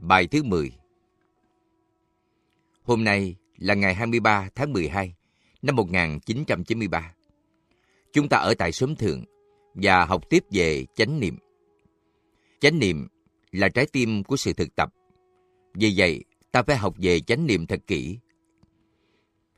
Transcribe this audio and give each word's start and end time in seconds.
Bài 0.00 0.26
thứ 0.26 0.42
10 0.42 0.72
Hôm 2.82 3.04
nay 3.04 3.36
là 3.58 3.74
ngày 3.74 3.94
23 3.94 4.48
tháng 4.54 4.72
12 4.72 5.14
năm 5.62 5.76
1993. 5.76 7.14
Chúng 8.12 8.28
ta 8.28 8.36
ở 8.36 8.54
tại 8.54 8.72
xóm 8.72 8.96
thượng 8.96 9.24
và 9.74 10.04
học 10.04 10.30
tiếp 10.30 10.44
về 10.50 10.86
chánh 10.94 11.20
niệm. 11.20 11.38
Chánh 12.60 12.78
niệm 12.78 13.08
là 13.52 13.68
trái 13.68 13.86
tim 13.86 14.24
của 14.24 14.36
sự 14.36 14.52
thực 14.52 14.76
tập. 14.76 14.94
Vì 15.74 15.94
vậy, 15.96 16.24
ta 16.52 16.62
phải 16.62 16.76
học 16.76 16.94
về 16.98 17.20
chánh 17.20 17.46
niệm 17.46 17.66
thật 17.66 17.80
kỹ. 17.86 18.18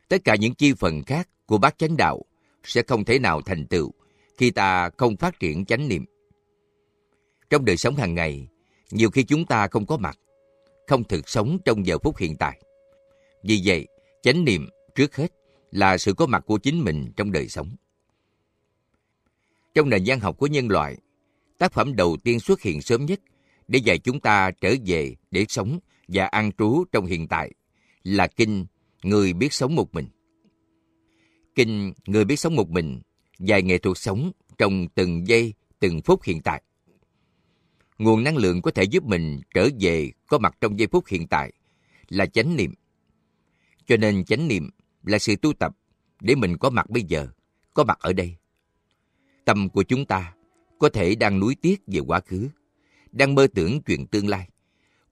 Tất 0.08 0.24
cả 0.24 0.36
những 0.36 0.54
chi 0.54 0.72
phần 0.78 1.02
khác 1.02 1.28
của 1.46 1.58
bát 1.58 1.78
chánh 1.78 1.96
đạo 1.96 2.22
sẽ 2.64 2.82
không 2.82 3.04
thể 3.04 3.18
nào 3.18 3.42
thành 3.42 3.66
tựu 3.66 3.92
khi 4.36 4.50
ta 4.50 4.90
không 4.98 5.16
phát 5.16 5.40
triển 5.40 5.64
chánh 5.64 5.88
niệm. 5.88 6.04
Trong 7.50 7.64
đời 7.64 7.76
sống 7.76 7.96
hàng 7.96 8.14
ngày, 8.14 8.48
nhiều 8.90 9.10
khi 9.10 9.22
chúng 9.22 9.46
ta 9.46 9.68
không 9.68 9.86
có 9.86 9.96
mặt, 9.96 10.18
không 10.86 11.04
thực 11.04 11.28
sống 11.28 11.58
trong 11.64 11.86
giờ 11.86 11.98
phút 11.98 12.16
hiện 12.16 12.36
tại. 12.36 12.62
Vì 13.42 13.62
vậy, 13.64 13.88
chánh 14.22 14.44
niệm 14.44 14.68
trước 14.94 15.16
hết 15.16 15.32
là 15.70 15.98
sự 15.98 16.14
có 16.14 16.26
mặt 16.26 16.44
của 16.46 16.58
chính 16.58 16.84
mình 16.84 17.12
trong 17.16 17.32
đời 17.32 17.48
sống. 17.48 17.76
Trong 19.74 19.88
nền 19.88 20.02
văn 20.06 20.20
học 20.20 20.38
của 20.38 20.46
nhân 20.46 20.68
loại, 20.68 20.96
tác 21.58 21.72
phẩm 21.72 21.96
đầu 21.96 22.16
tiên 22.24 22.40
xuất 22.40 22.60
hiện 22.62 22.82
sớm 22.82 23.06
nhất 23.06 23.20
để 23.68 23.78
dạy 23.78 23.98
chúng 23.98 24.20
ta 24.20 24.50
trở 24.60 24.74
về 24.86 25.14
để 25.30 25.44
sống 25.48 25.78
và 26.08 26.26
an 26.26 26.50
trú 26.58 26.84
trong 26.92 27.06
hiện 27.06 27.28
tại 27.28 27.52
là 28.02 28.26
kinh 28.26 28.66
Người 29.02 29.32
biết 29.32 29.52
sống 29.52 29.74
một 29.74 29.94
mình. 29.94 30.06
Kinh 31.54 31.92
Người 32.06 32.24
biết 32.24 32.36
sống 32.36 32.56
một 32.56 32.70
mình 32.70 33.00
dạy 33.38 33.62
nghệ 33.62 33.78
thuật 33.78 33.98
sống 33.98 34.32
trong 34.58 34.88
từng 34.94 35.28
giây, 35.28 35.54
từng 35.78 36.00
phút 36.02 36.22
hiện 36.22 36.42
tại. 36.42 36.62
Nguồn 37.98 38.24
năng 38.24 38.36
lượng 38.36 38.62
có 38.62 38.70
thể 38.70 38.82
giúp 38.82 39.04
mình 39.04 39.40
trở 39.54 39.68
về 39.80 40.10
có 40.26 40.38
mặt 40.38 40.56
trong 40.60 40.78
giây 40.78 40.88
phút 40.92 41.06
hiện 41.06 41.26
tại 41.26 41.52
là 42.08 42.26
chánh 42.26 42.56
niệm. 42.56 42.74
Cho 43.86 43.96
nên 43.96 44.24
chánh 44.24 44.48
niệm 44.48 44.70
là 45.02 45.18
sự 45.18 45.36
tu 45.36 45.52
tập 45.52 45.76
để 46.20 46.34
mình 46.34 46.56
có 46.56 46.70
mặt 46.70 46.90
bây 46.90 47.02
giờ, 47.02 47.28
có 47.74 47.84
mặt 47.84 47.98
ở 48.00 48.12
đây. 48.12 48.36
Tâm 49.44 49.68
của 49.68 49.82
chúng 49.82 50.04
ta 50.04 50.34
có 50.78 50.88
thể 50.88 51.14
đang 51.14 51.40
nuối 51.40 51.54
tiếc 51.54 51.82
về 51.86 52.00
quá 52.00 52.20
khứ, 52.20 52.48
đang 53.12 53.34
mơ 53.34 53.46
tưởng 53.54 53.82
chuyện 53.82 54.06
tương 54.06 54.28
lai, 54.28 54.48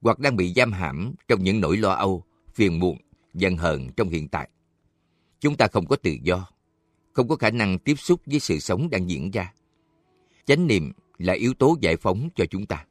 hoặc 0.01 0.19
đang 0.19 0.35
bị 0.35 0.53
giam 0.55 0.71
hãm 0.71 1.13
trong 1.27 1.43
những 1.43 1.61
nỗi 1.61 1.77
lo 1.77 1.91
âu, 1.91 2.23
phiền 2.53 2.79
muộn, 2.79 2.97
giận 3.33 3.57
hờn 3.57 3.89
trong 3.97 4.09
hiện 4.09 4.27
tại. 4.27 4.49
Chúng 5.39 5.57
ta 5.57 5.67
không 5.67 5.85
có 5.85 5.95
tự 5.95 6.17
do, 6.23 6.47
không 7.13 7.27
có 7.27 7.35
khả 7.35 7.49
năng 7.49 7.79
tiếp 7.79 7.95
xúc 7.99 8.21
với 8.25 8.39
sự 8.39 8.59
sống 8.59 8.89
đang 8.89 9.09
diễn 9.09 9.31
ra. 9.31 9.53
Chánh 10.45 10.67
niệm 10.67 10.91
là 11.21 11.33
yếu 11.33 11.53
tố 11.53 11.77
giải 11.81 11.97
phóng 11.97 12.29
cho 12.35 12.45
chúng 12.45 12.65
ta. 12.65 12.85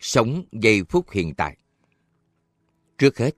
Sống 0.00 0.44
giây 0.52 0.82
phút 0.84 1.10
hiện 1.10 1.34
tại 1.34 1.56
Trước 2.98 3.18
hết, 3.18 3.30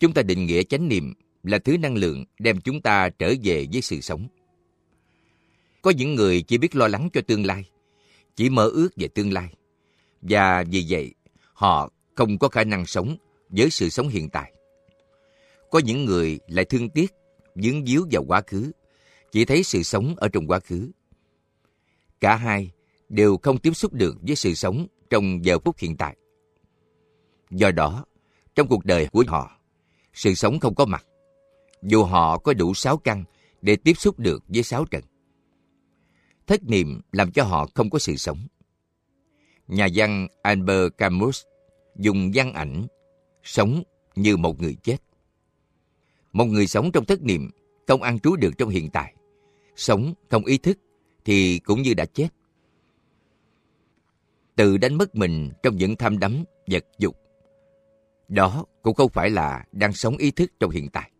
chúng 0.00 0.14
ta 0.14 0.22
định 0.22 0.46
nghĩa 0.46 0.62
chánh 0.62 0.88
niệm 0.88 1.14
là 1.42 1.58
thứ 1.58 1.78
năng 1.78 1.94
lượng 1.96 2.24
đem 2.38 2.60
chúng 2.60 2.80
ta 2.80 3.08
trở 3.08 3.34
về 3.42 3.66
với 3.72 3.82
sự 3.82 4.00
sống. 4.00 4.28
Có 5.82 5.90
những 5.90 6.14
người 6.14 6.42
chỉ 6.42 6.58
biết 6.58 6.76
lo 6.76 6.88
lắng 6.88 7.08
cho 7.12 7.20
tương 7.26 7.46
lai, 7.46 7.64
chỉ 8.36 8.50
mơ 8.50 8.64
ước 8.68 8.88
về 8.96 9.08
tương 9.08 9.32
lai. 9.32 9.54
Và 10.22 10.64
vì 10.70 10.86
vậy, 10.88 11.14
họ 11.52 11.90
không 12.14 12.38
có 12.38 12.48
khả 12.48 12.64
năng 12.64 12.86
sống 12.86 13.16
với 13.48 13.70
sự 13.70 13.88
sống 13.88 14.08
hiện 14.08 14.28
tại. 14.28 14.52
Có 15.70 15.78
những 15.78 16.04
người 16.04 16.38
lại 16.46 16.64
thương 16.64 16.88
tiếc, 16.88 17.12
dướng 17.54 17.86
díu 17.86 18.06
vào 18.10 18.24
quá 18.28 18.42
khứ, 18.46 18.72
chỉ 19.32 19.44
thấy 19.44 19.62
sự 19.62 19.82
sống 19.82 20.14
ở 20.16 20.28
trong 20.28 20.46
quá 20.46 20.60
khứ. 20.60 20.90
Cả 22.20 22.36
hai 22.36 22.70
đều 23.08 23.36
không 23.42 23.58
tiếp 23.58 23.72
xúc 23.72 23.92
được 23.92 24.16
với 24.26 24.36
sự 24.36 24.54
sống 24.54 24.86
trong 25.10 25.44
giờ 25.44 25.58
phút 25.58 25.78
hiện 25.78 25.96
tại. 25.96 26.16
Do 27.50 27.70
đó, 27.70 28.04
trong 28.54 28.68
cuộc 28.68 28.84
đời 28.84 29.06
của 29.12 29.24
họ, 29.28 29.60
sự 30.14 30.34
sống 30.34 30.60
không 30.60 30.74
có 30.74 30.84
mặt, 30.84 31.06
dù 31.82 32.04
họ 32.04 32.38
có 32.38 32.54
đủ 32.54 32.74
sáu 32.74 32.96
căn 32.96 33.24
để 33.62 33.76
tiếp 33.76 33.94
xúc 33.96 34.18
được 34.18 34.42
với 34.48 34.62
sáu 34.62 34.84
trần. 34.84 35.02
Thất 36.46 36.64
niệm 36.64 37.00
làm 37.12 37.32
cho 37.32 37.44
họ 37.44 37.68
không 37.74 37.90
có 37.90 37.98
sự 37.98 38.16
sống. 38.16 38.46
Nhà 39.68 39.88
văn 39.94 40.28
Albert 40.42 40.92
Camus 40.98 41.42
dùng 41.96 42.30
văn 42.34 42.52
ảnh 42.52 42.86
sống 43.42 43.82
như 44.16 44.36
một 44.36 44.60
người 44.60 44.76
chết. 44.82 44.96
Một 46.32 46.44
người 46.44 46.66
sống 46.66 46.92
trong 46.92 47.04
thất 47.04 47.22
niệm 47.22 47.50
không 47.86 48.02
ăn 48.02 48.20
trú 48.20 48.36
được 48.36 48.58
trong 48.58 48.68
hiện 48.68 48.90
tại. 48.90 49.14
Sống 49.76 50.14
không 50.30 50.44
ý 50.44 50.58
thức 50.58 50.78
thì 51.30 51.58
cũng 51.58 51.82
như 51.82 51.94
đã 51.94 52.06
chết. 52.06 52.28
Tự 54.56 54.78
đánh 54.78 54.94
mất 54.94 55.14
mình 55.14 55.50
trong 55.62 55.76
những 55.76 55.96
tham 55.96 56.18
đắm, 56.18 56.44
vật 56.66 56.84
dục. 56.98 57.16
Đó 58.28 58.64
cũng 58.82 58.94
không 58.94 59.10
phải 59.10 59.30
là 59.30 59.64
đang 59.72 59.92
sống 59.92 60.16
ý 60.16 60.30
thức 60.30 60.52
trong 60.60 60.70
hiện 60.70 60.88
tại. 60.88 61.10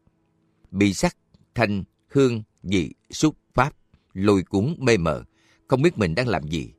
Bị 0.70 0.94
sắc, 0.94 1.16
thanh, 1.54 1.84
hương, 2.08 2.42
vị, 2.62 2.94
xúc, 3.10 3.36
pháp, 3.54 3.72
lôi 4.12 4.42
cuốn 4.42 4.76
mê 4.78 4.96
mờ, 4.96 5.24
không 5.68 5.82
biết 5.82 5.98
mình 5.98 6.14
đang 6.14 6.28
làm 6.28 6.48
gì, 6.48 6.72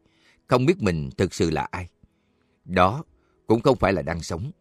không 0.48 0.66
biết 0.66 0.82
mình 0.82 1.10
thực 1.18 1.34
sự 1.34 1.50
là 1.50 1.68
ai. 1.72 1.90
Đó 2.66 3.04
cũng 3.48 3.62
không 3.62 3.78
phải 3.78 3.94
là 3.94 4.02
đang 4.02 4.22
sống. 4.22 4.52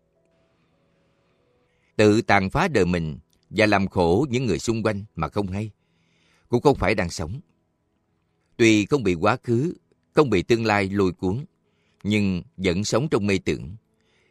Tự 1.96 2.22
tàn 2.22 2.50
phá 2.50 2.68
đời 2.68 2.86
mình 2.86 3.18
và 3.50 3.66
làm 3.66 3.88
khổ 3.88 4.26
những 4.30 4.46
người 4.46 4.58
xung 4.58 4.82
quanh 4.82 5.04
mà 5.14 5.28
không 5.28 5.46
hay, 5.46 5.70
cũng 6.48 6.62
không 6.62 6.76
phải 6.76 6.94
đang 6.94 7.10
sống. 7.10 7.40
Tuy 8.60 8.86
không 8.86 9.02
bị 9.02 9.14
quá 9.14 9.36
khứ, 9.42 9.74
không 10.12 10.30
bị 10.30 10.42
tương 10.42 10.64
lai 10.64 10.88
lôi 10.88 11.12
cuốn, 11.12 11.44
nhưng 12.02 12.42
vẫn 12.56 12.84
sống 12.84 13.08
trong 13.10 13.26
mê 13.26 13.38
tưởng, 13.44 13.76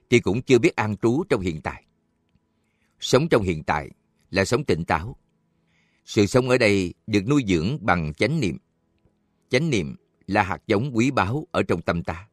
thì 0.09 0.19
cũng 0.19 0.41
chưa 0.41 0.59
biết 0.59 0.75
an 0.75 0.95
trú 0.97 1.23
trong 1.29 1.41
hiện 1.41 1.61
tại. 1.61 1.83
Sống 2.99 3.27
trong 3.29 3.43
hiện 3.43 3.63
tại 3.63 3.89
là 4.31 4.45
sống 4.45 4.63
tỉnh 4.63 4.85
táo. 4.85 5.15
Sự 6.05 6.25
sống 6.25 6.49
ở 6.49 6.57
đây 6.57 6.93
được 7.07 7.27
nuôi 7.27 7.43
dưỡng 7.47 7.77
bằng 7.81 8.13
chánh 8.13 8.39
niệm. 8.39 8.57
Chánh 9.49 9.69
niệm 9.69 9.95
là 10.27 10.43
hạt 10.43 10.61
giống 10.67 10.97
quý 10.97 11.11
báu 11.11 11.47
ở 11.51 11.63
trong 11.63 11.81
tâm 11.81 12.03
ta. 12.03 12.27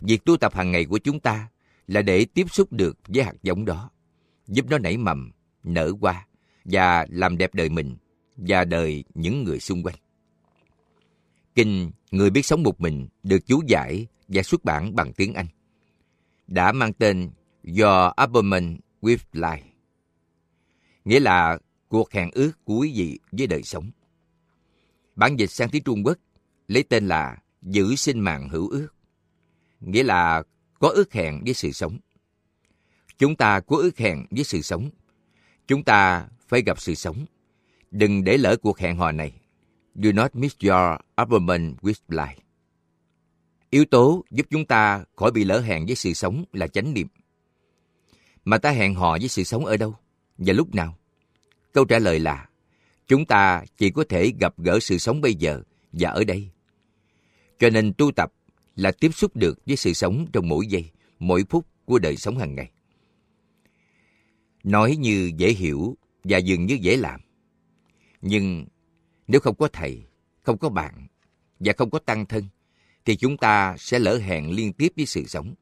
Việc 0.00 0.24
tu 0.24 0.36
tập 0.36 0.54
hàng 0.54 0.72
ngày 0.72 0.84
của 0.84 0.98
chúng 0.98 1.20
ta 1.20 1.48
là 1.86 2.02
để 2.02 2.24
tiếp 2.24 2.50
xúc 2.50 2.72
được 2.72 2.98
với 3.06 3.24
hạt 3.24 3.34
giống 3.42 3.64
đó, 3.64 3.90
giúp 4.46 4.66
nó 4.70 4.78
nảy 4.78 4.96
mầm, 4.96 5.32
nở 5.62 5.92
hoa 6.00 6.26
và 6.64 7.06
làm 7.10 7.38
đẹp 7.38 7.54
đời 7.54 7.68
mình 7.68 7.96
và 8.36 8.64
đời 8.64 9.04
những 9.14 9.44
người 9.44 9.60
xung 9.60 9.82
quanh. 9.82 9.96
Kinh, 11.54 11.90
Người 12.10 12.30
biết 12.30 12.46
sống 12.46 12.62
một 12.62 12.80
mình, 12.80 13.08
được 13.22 13.46
chú 13.46 13.62
giải 13.66 14.06
và 14.28 14.42
xuất 14.42 14.64
bản 14.64 14.94
bằng 14.94 15.12
tiếng 15.12 15.34
Anh. 15.34 15.46
Đã 16.46 16.72
mang 16.72 16.92
tên 16.92 17.30
Your 17.64 18.12
Appointment 18.16 18.80
with 19.02 19.18
Life. 19.32 19.62
Nghĩa 21.04 21.20
là 21.20 21.58
cuộc 21.88 22.12
hẹn 22.12 22.30
ước 22.32 22.52
của 22.64 22.78
quý 22.78 22.92
vị 22.94 23.18
với 23.32 23.46
đời 23.46 23.62
sống. 23.62 23.90
Bản 25.16 25.36
dịch 25.36 25.50
sang 25.50 25.70
tiếng 25.70 25.82
Trung 25.82 26.02
Quốc 26.04 26.18
lấy 26.68 26.82
tên 26.82 27.08
là 27.08 27.36
Giữ 27.62 27.94
sinh 27.96 28.20
mạng 28.20 28.48
hữu 28.48 28.68
ước. 28.68 28.88
Nghĩa 29.80 30.02
là 30.02 30.42
có 30.78 30.88
ước 30.88 31.12
hẹn 31.12 31.44
với 31.44 31.54
sự 31.54 31.72
sống. 31.72 31.98
Chúng 33.18 33.36
ta 33.36 33.60
có 33.60 33.76
ước 33.76 33.98
hẹn 33.98 34.26
với 34.30 34.44
sự 34.44 34.62
sống. 34.62 34.90
Chúng 35.68 35.84
ta 35.84 36.28
phải 36.48 36.62
gặp 36.62 36.80
sự 36.80 36.94
sống. 36.94 37.26
Đừng 37.90 38.24
để 38.24 38.36
lỡ 38.36 38.56
cuộc 38.62 38.78
hẹn 38.78 38.96
hò 38.96 39.12
này. 39.12 39.39
Do 39.94 40.12
not 40.12 40.36
miss 40.36 40.56
your 40.62 41.00
appointment 41.14 41.76
with 41.80 41.94
life. 42.08 42.34
Yếu 43.70 43.84
tố 43.84 44.24
giúp 44.30 44.46
chúng 44.50 44.64
ta 44.64 45.04
khỏi 45.16 45.30
bị 45.30 45.44
lỡ 45.44 45.60
hẹn 45.60 45.86
với 45.86 45.94
sự 45.94 46.12
sống 46.12 46.44
là 46.52 46.66
chánh 46.66 46.94
niệm. 46.94 47.06
Mà 48.44 48.58
ta 48.58 48.70
hẹn 48.70 48.94
hò 48.94 49.18
với 49.18 49.28
sự 49.28 49.44
sống 49.44 49.66
ở 49.66 49.76
đâu? 49.76 49.94
Và 50.38 50.52
lúc 50.52 50.74
nào? 50.74 50.98
Câu 51.72 51.84
trả 51.84 51.98
lời 51.98 52.18
là 52.18 52.48
chúng 53.08 53.24
ta 53.24 53.64
chỉ 53.76 53.90
có 53.90 54.04
thể 54.08 54.32
gặp 54.40 54.58
gỡ 54.58 54.78
sự 54.80 54.98
sống 54.98 55.20
bây 55.20 55.34
giờ 55.34 55.62
và 55.92 56.10
ở 56.10 56.24
đây. 56.24 56.48
Cho 57.58 57.70
nên 57.70 57.92
tu 57.92 58.12
tập 58.12 58.32
là 58.76 58.92
tiếp 58.92 59.10
xúc 59.14 59.36
được 59.36 59.58
với 59.66 59.76
sự 59.76 59.92
sống 59.92 60.26
trong 60.32 60.48
mỗi 60.48 60.66
giây, 60.66 60.90
mỗi 61.18 61.44
phút 61.50 61.66
của 61.84 61.98
đời 61.98 62.16
sống 62.16 62.38
hàng 62.38 62.54
ngày. 62.54 62.70
Nói 64.64 64.96
như 64.96 65.32
dễ 65.36 65.52
hiểu 65.52 65.96
và 66.24 66.38
dường 66.38 66.66
như 66.66 66.78
dễ 66.80 66.96
làm. 66.96 67.20
Nhưng 68.20 68.66
nếu 69.30 69.40
không 69.40 69.54
có 69.54 69.68
thầy, 69.72 70.02
không 70.42 70.58
có 70.58 70.68
bạn 70.68 71.06
và 71.60 71.72
không 71.78 71.90
có 71.90 71.98
tăng 71.98 72.26
thân, 72.26 72.44
thì 73.04 73.16
chúng 73.16 73.36
ta 73.36 73.76
sẽ 73.78 73.98
lỡ 73.98 74.18
hẹn 74.18 74.50
liên 74.50 74.72
tiếp 74.72 74.92
với 74.96 75.06
sự 75.06 75.24
sống. 75.26 75.54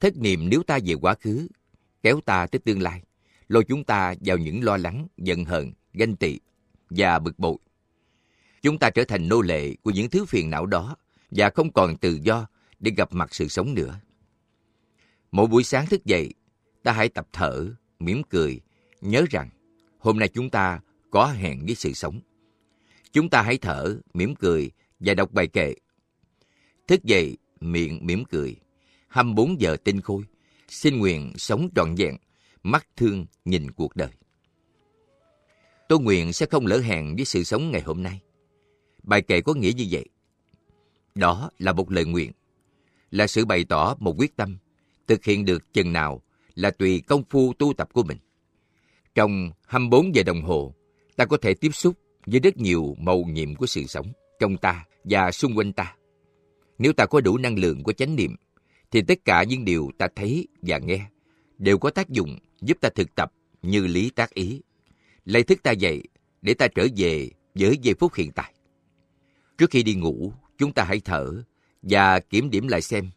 Thất 0.00 0.16
niệm 0.16 0.48
nếu 0.48 0.62
ta 0.62 0.78
về 0.84 0.94
quá 0.94 1.14
khứ, 1.14 1.48
kéo 2.02 2.20
ta 2.20 2.46
tới 2.46 2.58
tương 2.58 2.82
lai, 2.82 3.02
lôi 3.48 3.64
chúng 3.64 3.84
ta 3.84 4.14
vào 4.20 4.38
những 4.38 4.64
lo 4.64 4.76
lắng, 4.76 5.06
giận 5.16 5.44
hờn, 5.44 5.72
ganh 5.92 6.16
tị 6.16 6.38
và 6.90 7.18
bực 7.18 7.38
bội. 7.38 7.58
Chúng 8.62 8.78
ta 8.78 8.90
trở 8.90 9.04
thành 9.04 9.28
nô 9.28 9.40
lệ 9.40 9.74
của 9.82 9.90
những 9.90 10.10
thứ 10.10 10.24
phiền 10.24 10.50
não 10.50 10.66
đó 10.66 10.96
và 11.30 11.50
không 11.50 11.72
còn 11.72 11.96
tự 11.96 12.18
do 12.22 12.46
để 12.80 12.92
gặp 12.96 13.12
mặt 13.12 13.34
sự 13.34 13.48
sống 13.48 13.74
nữa. 13.74 14.00
Mỗi 15.32 15.46
buổi 15.46 15.64
sáng 15.64 15.86
thức 15.86 16.04
dậy, 16.04 16.34
ta 16.82 16.92
hãy 16.92 17.08
tập 17.08 17.28
thở, 17.32 17.66
mỉm 17.98 18.22
cười, 18.22 18.60
nhớ 19.00 19.24
rằng 19.30 19.50
hôm 19.98 20.18
nay 20.18 20.28
chúng 20.28 20.50
ta 20.50 20.80
có 21.16 21.26
hẹn 21.26 21.66
với 21.66 21.74
sự 21.74 21.92
sống. 21.92 22.20
Chúng 23.12 23.30
ta 23.30 23.42
hãy 23.42 23.58
thở, 23.58 23.96
mỉm 24.14 24.34
cười 24.34 24.70
và 25.00 25.14
đọc 25.14 25.32
bài 25.32 25.46
kệ. 25.46 25.74
Thức 26.88 27.04
dậy, 27.04 27.36
miệng 27.60 28.06
mỉm 28.06 28.24
cười 28.24 28.56
24 29.08 29.60
giờ 29.60 29.76
tinh 29.84 30.00
khôi, 30.00 30.22
xin 30.68 30.98
nguyện 30.98 31.32
sống 31.36 31.68
trọn 31.74 31.94
vẹn, 31.94 32.16
mắt 32.62 32.86
thương 32.96 33.26
nhìn 33.44 33.70
cuộc 33.70 33.96
đời. 33.96 34.08
Tôi 35.88 36.00
nguyện 36.00 36.32
sẽ 36.32 36.46
không 36.46 36.66
lỡ 36.66 36.78
hẹn 36.78 37.16
với 37.16 37.24
sự 37.24 37.44
sống 37.44 37.70
ngày 37.70 37.82
hôm 37.82 38.02
nay. 38.02 38.20
Bài 39.02 39.22
kệ 39.22 39.40
có 39.40 39.54
nghĩa 39.54 39.72
như 39.76 39.86
vậy. 39.90 40.04
Đó 41.14 41.50
là 41.58 41.72
một 41.72 41.90
lời 41.90 42.04
nguyện, 42.04 42.32
là 43.10 43.26
sự 43.26 43.44
bày 43.44 43.64
tỏ 43.64 43.96
một 44.00 44.14
quyết 44.18 44.36
tâm, 44.36 44.58
thực 45.06 45.24
hiện 45.24 45.44
được 45.44 45.72
chừng 45.72 45.92
nào 45.92 46.22
là 46.54 46.70
tùy 46.70 47.02
công 47.06 47.22
phu 47.30 47.52
tu 47.52 47.72
tập 47.72 47.88
của 47.92 48.02
mình. 48.02 48.18
Trong 49.14 49.50
24 49.66 50.14
giờ 50.14 50.22
đồng 50.22 50.42
hồ, 50.42 50.74
ta 51.16 51.24
có 51.24 51.36
thể 51.36 51.54
tiếp 51.54 51.70
xúc 51.74 51.94
với 52.26 52.40
rất 52.40 52.56
nhiều 52.56 52.94
màu 52.98 53.22
nhiệm 53.22 53.54
của 53.54 53.66
sự 53.66 53.84
sống 53.86 54.12
trong 54.40 54.56
ta 54.56 54.84
và 55.04 55.32
xung 55.32 55.58
quanh 55.58 55.72
ta. 55.72 55.94
Nếu 56.78 56.92
ta 56.92 57.06
có 57.06 57.20
đủ 57.20 57.38
năng 57.38 57.58
lượng 57.58 57.82
của 57.82 57.92
chánh 57.92 58.16
niệm, 58.16 58.36
thì 58.90 59.02
tất 59.02 59.24
cả 59.24 59.42
những 59.42 59.64
điều 59.64 59.90
ta 59.98 60.08
thấy 60.16 60.48
và 60.62 60.78
nghe 60.78 61.06
đều 61.58 61.78
có 61.78 61.90
tác 61.90 62.08
dụng 62.08 62.38
giúp 62.60 62.78
ta 62.80 62.88
thực 62.94 63.14
tập 63.14 63.32
như 63.62 63.86
lý 63.86 64.10
tác 64.10 64.34
ý. 64.34 64.62
Lấy 65.24 65.42
thức 65.42 65.62
ta 65.62 65.70
dậy 65.70 66.02
để 66.42 66.54
ta 66.54 66.68
trở 66.68 66.86
về 66.96 67.30
với 67.54 67.78
giây 67.82 67.94
phút 68.00 68.14
hiện 68.14 68.32
tại. 68.32 68.52
Trước 69.58 69.70
khi 69.70 69.82
đi 69.82 69.94
ngủ, 69.94 70.32
chúng 70.58 70.72
ta 70.72 70.84
hãy 70.84 71.00
thở 71.04 71.42
và 71.82 72.20
kiểm 72.20 72.50
điểm 72.50 72.68
lại 72.68 72.82
xem 72.82 73.10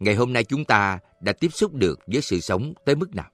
ngày 0.00 0.14
hôm 0.14 0.32
nay 0.32 0.44
chúng 0.44 0.64
ta 0.64 0.98
đã 1.20 1.32
tiếp 1.32 1.48
xúc 1.52 1.74
được 1.74 2.00
với 2.06 2.20
sự 2.20 2.40
sống 2.40 2.74
tới 2.84 2.94
mức 2.94 3.14
nào. 3.14 3.30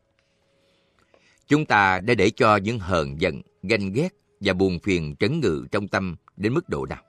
Chúng 1.48 1.66
ta 1.66 2.00
đã 2.00 2.14
để 2.14 2.30
cho 2.30 2.56
những 2.56 2.78
hờn 2.78 3.20
giận, 3.20 3.42
ganh 3.68 3.92
ghét 3.92 4.08
và 4.40 4.52
buồn 4.52 4.78
phiền 4.78 5.14
trấn 5.20 5.40
ngự 5.40 5.66
trong 5.70 5.88
tâm 5.88 6.16
đến 6.36 6.54
mức 6.54 6.68
độ 6.68 6.86
nào. 6.86 7.02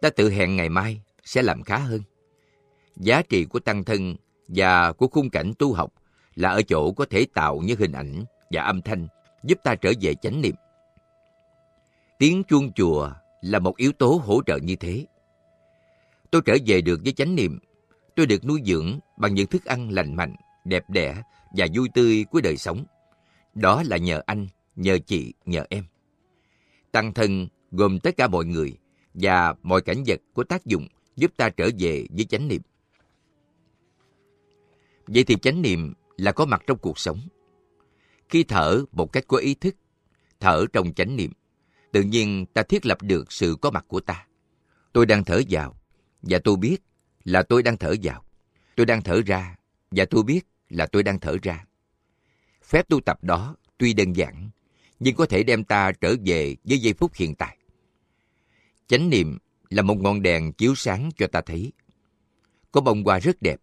Ta 0.00 0.10
tự 0.10 0.30
hẹn 0.30 0.56
ngày 0.56 0.68
mai 0.68 1.00
sẽ 1.24 1.42
làm 1.42 1.62
khá 1.62 1.78
hơn. 1.78 2.00
Giá 2.96 3.22
trị 3.22 3.44
của 3.44 3.58
tăng 3.58 3.84
thân 3.84 4.16
và 4.48 4.92
của 4.92 5.08
khung 5.08 5.30
cảnh 5.30 5.52
tu 5.58 5.72
học 5.72 5.92
là 6.34 6.50
ở 6.50 6.62
chỗ 6.62 6.92
có 6.92 7.04
thể 7.10 7.26
tạo 7.34 7.60
những 7.64 7.78
hình 7.78 7.92
ảnh 7.92 8.24
và 8.50 8.62
âm 8.62 8.82
thanh 8.82 9.08
giúp 9.42 9.58
ta 9.64 9.74
trở 9.74 9.92
về 10.00 10.14
chánh 10.14 10.40
niệm. 10.40 10.54
Tiếng 12.18 12.42
chuông 12.44 12.72
chùa 12.72 13.10
là 13.40 13.58
một 13.58 13.76
yếu 13.76 13.92
tố 13.92 14.20
hỗ 14.24 14.42
trợ 14.46 14.56
như 14.56 14.76
thế. 14.76 15.06
Tôi 16.30 16.42
trở 16.44 16.56
về 16.66 16.80
được 16.80 17.00
với 17.04 17.12
chánh 17.12 17.34
niệm. 17.34 17.58
Tôi 18.16 18.26
được 18.26 18.44
nuôi 18.44 18.60
dưỡng 18.64 18.98
bằng 19.16 19.34
những 19.34 19.46
thức 19.46 19.64
ăn 19.64 19.90
lành 19.90 20.14
mạnh, 20.16 20.36
đẹp 20.64 20.90
đẽ 20.90 21.22
và 21.56 21.66
vui 21.74 21.88
tươi 21.94 22.24
của 22.30 22.40
đời 22.40 22.56
sống. 22.56 22.84
Đó 23.54 23.82
là 23.86 23.96
nhờ 23.96 24.22
anh, 24.26 24.46
nhờ 24.76 24.98
chị, 25.06 25.34
nhờ 25.44 25.64
em. 25.70 25.84
Tăng 26.92 27.14
thân 27.14 27.48
gồm 27.70 28.00
tất 28.00 28.16
cả 28.16 28.28
mọi 28.28 28.44
người 28.44 28.78
và 29.14 29.54
mọi 29.62 29.82
cảnh 29.82 30.02
vật 30.06 30.20
có 30.34 30.44
tác 30.44 30.66
dụng 30.66 30.88
giúp 31.16 31.32
ta 31.36 31.48
trở 31.48 31.70
về 31.78 32.06
với 32.10 32.24
chánh 32.24 32.48
niệm. 32.48 32.62
Vậy 35.06 35.24
thì 35.24 35.36
chánh 35.36 35.62
niệm 35.62 35.94
là 36.16 36.32
có 36.32 36.44
mặt 36.44 36.62
trong 36.66 36.78
cuộc 36.78 36.98
sống. 36.98 37.20
Khi 38.28 38.44
thở 38.44 38.84
một 38.92 39.12
cách 39.12 39.24
có 39.28 39.36
ý 39.36 39.54
thức, 39.54 39.76
thở 40.40 40.66
trong 40.72 40.94
chánh 40.94 41.16
niệm, 41.16 41.32
tự 41.92 42.02
nhiên 42.02 42.46
ta 42.46 42.62
thiết 42.62 42.86
lập 42.86 43.02
được 43.02 43.32
sự 43.32 43.56
có 43.60 43.70
mặt 43.70 43.84
của 43.88 44.00
ta. 44.00 44.26
Tôi 44.92 45.06
đang 45.06 45.24
thở 45.24 45.40
vào, 45.50 45.76
và 46.22 46.38
tôi 46.44 46.56
biết 46.56 46.82
là 47.24 47.42
tôi 47.42 47.62
đang 47.62 47.76
thở 47.76 47.94
vào. 48.02 48.24
Tôi 48.76 48.86
đang 48.86 49.02
thở 49.02 49.20
ra, 49.26 49.56
và 49.90 50.04
tôi 50.10 50.22
biết 50.22 50.46
là 50.68 50.86
tôi 50.86 51.02
đang 51.02 51.20
thở 51.20 51.36
ra. 51.42 51.64
Phép 52.64 52.88
tu 52.88 53.00
tập 53.00 53.24
đó 53.24 53.56
tuy 53.78 53.94
đơn 53.94 54.16
giản, 54.16 54.50
nhưng 55.00 55.14
có 55.14 55.26
thể 55.26 55.42
đem 55.42 55.64
ta 55.64 55.92
trở 55.92 56.14
về 56.24 56.56
với 56.64 56.78
giây 56.78 56.94
phút 56.94 57.14
hiện 57.14 57.34
tại. 57.34 57.56
Chánh 58.86 59.10
niệm 59.10 59.38
là 59.70 59.82
một 59.82 59.98
ngọn 59.98 60.22
đèn 60.22 60.52
chiếu 60.52 60.74
sáng 60.74 61.10
cho 61.16 61.26
ta 61.26 61.40
thấy. 61.40 61.72
Có 62.72 62.80
bông 62.80 63.04
hoa 63.04 63.18
rất 63.18 63.42
đẹp, 63.42 63.60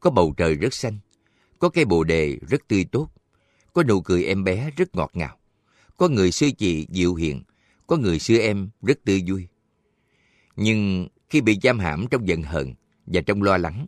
có 0.00 0.10
bầu 0.10 0.34
trời 0.36 0.54
rất 0.54 0.74
xanh, 0.74 0.98
có 1.58 1.68
cây 1.68 1.84
bồ 1.84 2.04
đề 2.04 2.38
rất 2.48 2.68
tươi 2.68 2.84
tốt, 2.84 3.08
có 3.72 3.82
nụ 3.82 4.00
cười 4.00 4.24
em 4.24 4.44
bé 4.44 4.70
rất 4.76 4.96
ngọt 4.96 5.10
ngào, 5.14 5.38
có 5.96 6.08
người 6.08 6.32
sư 6.32 6.50
chị 6.58 6.86
dịu 6.90 7.14
hiền, 7.14 7.42
có 7.86 7.96
người 7.96 8.18
sư 8.18 8.38
em 8.38 8.68
rất 8.82 9.04
tươi 9.04 9.22
vui. 9.28 9.48
Nhưng 10.56 11.08
khi 11.30 11.40
bị 11.40 11.58
giam 11.62 11.78
hãm 11.78 12.06
trong 12.10 12.28
giận 12.28 12.42
hờn 12.42 12.74
và 13.06 13.20
trong 13.20 13.42
lo 13.42 13.56
lắng, 13.56 13.86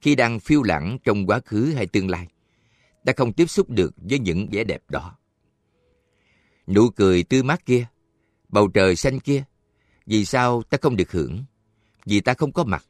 khi 0.00 0.14
đang 0.14 0.40
phiêu 0.40 0.62
lãng 0.62 0.98
trong 1.04 1.26
quá 1.26 1.40
khứ 1.44 1.72
hay 1.76 1.86
tương 1.86 2.10
lai, 2.10 2.26
ta 3.04 3.12
không 3.16 3.32
tiếp 3.32 3.46
xúc 3.46 3.70
được 3.70 3.94
với 3.96 4.18
những 4.18 4.48
vẻ 4.52 4.64
đẹp 4.64 4.82
đó. 4.88 5.16
Nụ 6.74 6.90
cười 6.90 7.22
tươi 7.22 7.42
mát 7.42 7.66
kia, 7.66 7.86
bầu 8.48 8.68
trời 8.68 8.96
xanh 8.96 9.20
kia, 9.20 9.44
vì 10.06 10.24
sao 10.24 10.62
ta 10.62 10.78
không 10.82 10.96
được 10.96 11.12
hưởng? 11.12 11.44
Vì 12.04 12.20
ta 12.20 12.34
không 12.34 12.52
có 12.52 12.64
mặt. 12.64 12.86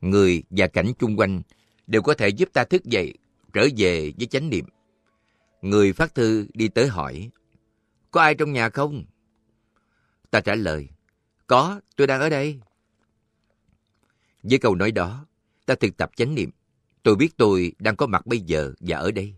Người 0.00 0.42
và 0.50 0.66
cảnh 0.66 0.92
chung 0.98 1.16
quanh 1.16 1.42
đều 1.86 2.02
có 2.02 2.14
thể 2.14 2.28
giúp 2.28 2.48
ta 2.52 2.64
thức 2.64 2.84
dậy, 2.84 3.14
trở 3.52 3.68
về 3.76 4.12
với 4.18 4.26
chánh 4.26 4.50
niệm. 4.50 4.64
Người 5.62 5.92
phát 5.92 6.14
thư 6.14 6.46
đi 6.54 6.68
tới 6.68 6.86
hỏi, 6.86 7.30
có 8.10 8.20
ai 8.20 8.34
trong 8.34 8.52
nhà 8.52 8.70
không? 8.70 9.04
Ta 10.30 10.40
trả 10.40 10.54
lời, 10.54 10.88
có, 11.46 11.80
tôi 11.96 12.06
đang 12.06 12.20
ở 12.20 12.28
đây. 12.28 12.60
Với 14.42 14.58
câu 14.58 14.74
nói 14.74 14.92
đó, 14.92 15.26
ta 15.66 15.74
thực 15.74 15.96
tập 15.96 16.10
chánh 16.16 16.34
niệm. 16.34 16.50
Tôi 17.02 17.16
biết 17.16 17.36
tôi 17.36 17.72
đang 17.78 17.96
có 17.96 18.06
mặt 18.06 18.26
bây 18.26 18.40
giờ 18.40 18.72
và 18.80 18.96
ở 18.96 19.10
đây. 19.10 19.34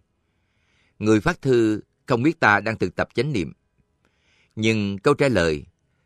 Người 0.99 1.21
phát 1.21 1.43
thư 1.43 1.81
không 2.07 2.23
biết 2.23 2.41
ta 2.41 2.61
đang 2.61 2.79
thực 2.79 2.95
tập 2.95 3.09
chánh 3.15 3.33
niệm. 3.33 3.53
Nhưng 4.57 4.99
câu 4.99 5.15
trả 5.15 5.29
lời, 5.29 5.65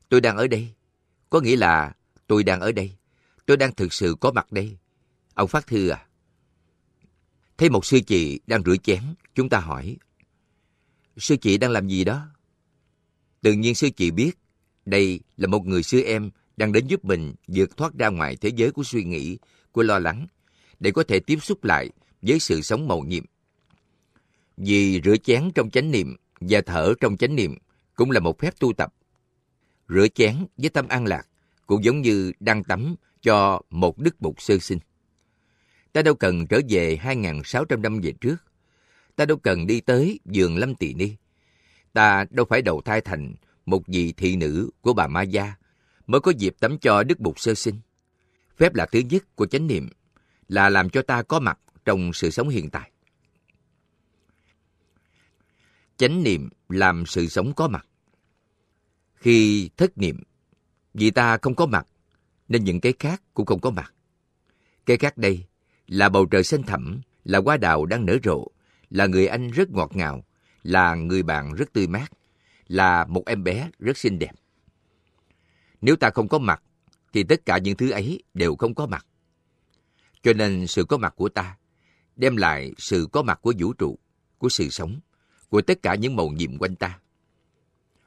tôi 0.08 0.20
đang 0.20 0.36
ở 0.36 0.46
đây, 0.46 0.68
có 1.30 1.40
nghĩa 1.40 1.56
là 1.56 1.94
tôi 2.26 2.44
đang 2.44 2.60
ở 2.60 2.72
đây. 2.72 2.92
Tôi 3.46 3.56
đang 3.56 3.74
thực 3.74 3.92
sự 3.92 4.16
có 4.20 4.32
mặt 4.32 4.52
đây. 4.52 4.76
Ông 5.34 5.48
phát 5.48 5.66
thư 5.66 5.88
à? 5.88 6.06
Thấy 7.58 7.70
một 7.70 7.86
sư 7.86 8.00
chị 8.06 8.40
đang 8.46 8.62
rửa 8.62 8.76
chén, 8.76 9.02
chúng 9.34 9.48
ta 9.48 9.58
hỏi. 9.58 9.96
Sư 11.16 11.36
chị 11.36 11.58
đang 11.58 11.70
làm 11.70 11.88
gì 11.88 12.04
đó? 12.04 12.26
Tự 13.42 13.52
nhiên 13.52 13.74
sư 13.74 13.90
chị 13.96 14.10
biết, 14.10 14.38
đây 14.86 15.20
là 15.36 15.46
một 15.46 15.66
người 15.66 15.82
sư 15.82 16.02
em 16.02 16.30
đang 16.56 16.72
đến 16.72 16.86
giúp 16.86 17.04
mình 17.04 17.34
vượt 17.46 17.76
thoát 17.76 17.94
ra 17.94 18.08
ngoài 18.08 18.36
thế 18.36 18.48
giới 18.56 18.70
của 18.72 18.82
suy 18.82 19.04
nghĩ, 19.04 19.38
của 19.72 19.82
lo 19.82 19.98
lắng, 19.98 20.26
để 20.80 20.90
có 20.90 21.02
thể 21.02 21.20
tiếp 21.20 21.38
xúc 21.42 21.64
lại 21.64 21.90
với 22.22 22.38
sự 22.38 22.62
sống 22.62 22.88
màu 22.88 23.00
nhiệm. 23.00 23.24
Vì 24.60 25.00
rửa 25.04 25.16
chén 25.16 25.50
trong 25.54 25.70
chánh 25.70 25.90
niệm 25.90 26.16
và 26.40 26.60
thở 26.66 26.94
trong 27.00 27.16
chánh 27.16 27.36
niệm 27.36 27.58
cũng 27.94 28.10
là 28.10 28.20
một 28.20 28.38
phép 28.38 28.54
tu 28.58 28.72
tập. 28.72 28.94
Rửa 29.88 30.06
chén 30.08 30.46
với 30.56 30.70
tâm 30.70 30.88
an 30.88 31.06
lạc 31.06 31.26
cũng 31.66 31.84
giống 31.84 32.00
như 32.00 32.32
đang 32.40 32.64
tắm 32.64 32.94
cho 33.22 33.60
một 33.70 33.98
đức 33.98 34.20
bục 34.20 34.42
sơ 34.42 34.58
sinh. 34.58 34.78
Ta 35.92 36.02
đâu 36.02 36.14
cần 36.14 36.46
trở 36.46 36.60
về 36.68 36.98
2.600 37.02 37.80
năm 37.80 38.00
về 38.00 38.12
trước. 38.12 38.36
Ta 39.16 39.24
đâu 39.24 39.36
cần 39.36 39.66
đi 39.66 39.80
tới 39.80 40.20
giường 40.24 40.56
Lâm 40.56 40.74
Tỳ 40.74 40.94
Ni. 40.94 41.12
Ta 41.92 42.24
đâu 42.30 42.46
phải 42.48 42.62
đầu 42.62 42.82
thai 42.84 43.00
thành 43.00 43.34
một 43.66 43.86
vị 43.86 44.12
thị 44.12 44.36
nữ 44.36 44.70
của 44.80 44.92
bà 44.92 45.06
Ma 45.06 45.22
Gia 45.22 45.52
mới 46.06 46.20
có 46.20 46.32
dịp 46.38 46.56
tắm 46.60 46.78
cho 46.78 47.02
đức 47.02 47.20
bục 47.20 47.40
sơ 47.40 47.54
sinh. 47.54 47.74
Phép 48.56 48.74
là 48.74 48.86
thứ 48.86 48.98
nhất 48.98 49.36
của 49.36 49.46
chánh 49.46 49.66
niệm 49.66 49.88
là 50.48 50.68
làm 50.68 50.90
cho 50.90 51.02
ta 51.02 51.22
có 51.22 51.40
mặt 51.40 51.58
trong 51.84 52.12
sự 52.12 52.30
sống 52.30 52.48
hiện 52.48 52.70
tại. 52.70 52.90
Chánh 55.98 56.22
niệm 56.22 56.48
làm 56.68 57.06
sự 57.06 57.28
sống 57.28 57.52
có 57.54 57.68
mặt. 57.68 57.86
Khi 59.14 59.70
thất 59.76 59.98
niệm, 59.98 60.22
vì 60.94 61.10
ta 61.10 61.38
không 61.42 61.54
có 61.54 61.66
mặt, 61.66 61.86
nên 62.48 62.64
những 62.64 62.80
cái 62.80 62.92
khác 62.98 63.22
cũng 63.34 63.46
không 63.46 63.60
có 63.60 63.70
mặt. 63.70 63.94
Cái 64.86 64.96
khác 64.96 65.18
đây 65.18 65.44
là 65.86 66.08
bầu 66.08 66.26
trời 66.26 66.44
xanh 66.44 66.62
thẳm, 66.62 67.00
là 67.24 67.38
hoa 67.38 67.56
đào 67.56 67.86
đang 67.86 68.06
nở 68.06 68.16
rộ, 68.24 68.46
là 68.90 69.06
người 69.06 69.26
anh 69.26 69.50
rất 69.50 69.70
ngọt 69.70 69.96
ngào, 69.96 70.24
là 70.62 70.94
người 70.94 71.22
bạn 71.22 71.54
rất 71.54 71.72
tươi 71.72 71.86
mát, 71.86 72.08
là 72.68 73.04
một 73.04 73.22
em 73.26 73.44
bé 73.44 73.70
rất 73.78 73.98
xinh 73.98 74.18
đẹp. 74.18 74.32
Nếu 75.80 75.96
ta 75.96 76.10
không 76.10 76.28
có 76.28 76.38
mặt, 76.38 76.62
thì 77.12 77.22
tất 77.22 77.46
cả 77.46 77.58
những 77.58 77.76
thứ 77.76 77.90
ấy 77.90 78.22
đều 78.34 78.56
không 78.56 78.74
có 78.74 78.86
mặt. 78.86 79.06
Cho 80.22 80.32
nên 80.32 80.66
sự 80.66 80.84
có 80.84 80.96
mặt 80.96 81.14
của 81.16 81.28
ta 81.28 81.56
đem 82.16 82.36
lại 82.36 82.72
sự 82.78 83.08
có 83.12 83.22
mặt 83.22 83.38
của 83.42 83.54
vũ 83.58 83.72
trụ, 83.72 83.98
của 84.38 84.48
sự 84.48 84.68
sống, 84.68 85.00
của 85.48 85.62
tất 85.62 85.82
cả 85.82 85.94
những 85.94 86.16
màu 86.16 86.28
nhiệm 86.28 86.58
quanh 86.58 86.76
ta. 86.76 86.98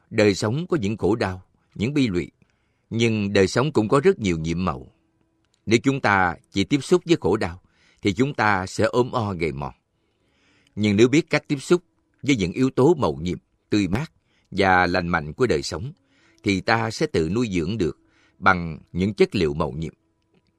Đời 0.10 0.36
sống 0.36 0.68
có 0.68 0.78
những 0.78 0.98
khổ 0.98 1.16
đau, 1.16 1.44
những 1.76 1.94
bi 1.94 2.08
lụy, 2.08 2.32
nhưng 2.90 3.34
đời 3.34 3.48
sống 3.48 3.72
cũng 3.72 3.88
có 3.88 4.00
rất 4.00 4.20
nhiều 4.20 4.38
nhiệm 4.38 4.66
màu. 4.66 4.88
Nếu 5.66 5.80
chúng 5.84 6.02
ta 6.02 6.36
chỉ 6.52 6.64
tiếp 6.64 6.84
xúc 6.84 7.02
với 7.06 7.18
khổ 7.22 7.38
đau, 7.38 7.62
thì 8.02 8.14
chúng 8.14 8.34
ta 8.34 8.66
sẽ 8.66 8.84
ốm 8.84 9.12
o 9.12 9.34
gầy 9.34 9.52
mòn. 9.52 9.74
Nhưng 10.76 10.96
nếu 10.96 11.08
biết 11.08 11.30
cách 11.30 11.44
tiếp 11.48 11.58
xúc 11.60 11.84
với 12.24 12.36
những 12.36 12.52
yếu 12.52 12.70
tố 12.70 12.94
màu 12.94 13.14
nhiệm, 13.22 13.38
tươi 13.70 13.88
mát 13.88 14.12
và 14.52 14.88
lành 14.88 15.08
mạnh 15.08 15.34
của 15.34 15.48
đời 15.48 15.62
sống, 15.62 15.94
thì 16.44 16.62
ta 16.62 16.92
sẽ 16.92 17.06
tự 17.06 17.30
nuôi 17.30 17.50
dưỡng 17.52 17.78
được 17.78 17.98
bằng 18.38 18.80
những 18.92 19.14
chất 19.14 19.36
liệu 19.36 19.54
màu 19.54 19.72
nhiệm, 19.72 19.94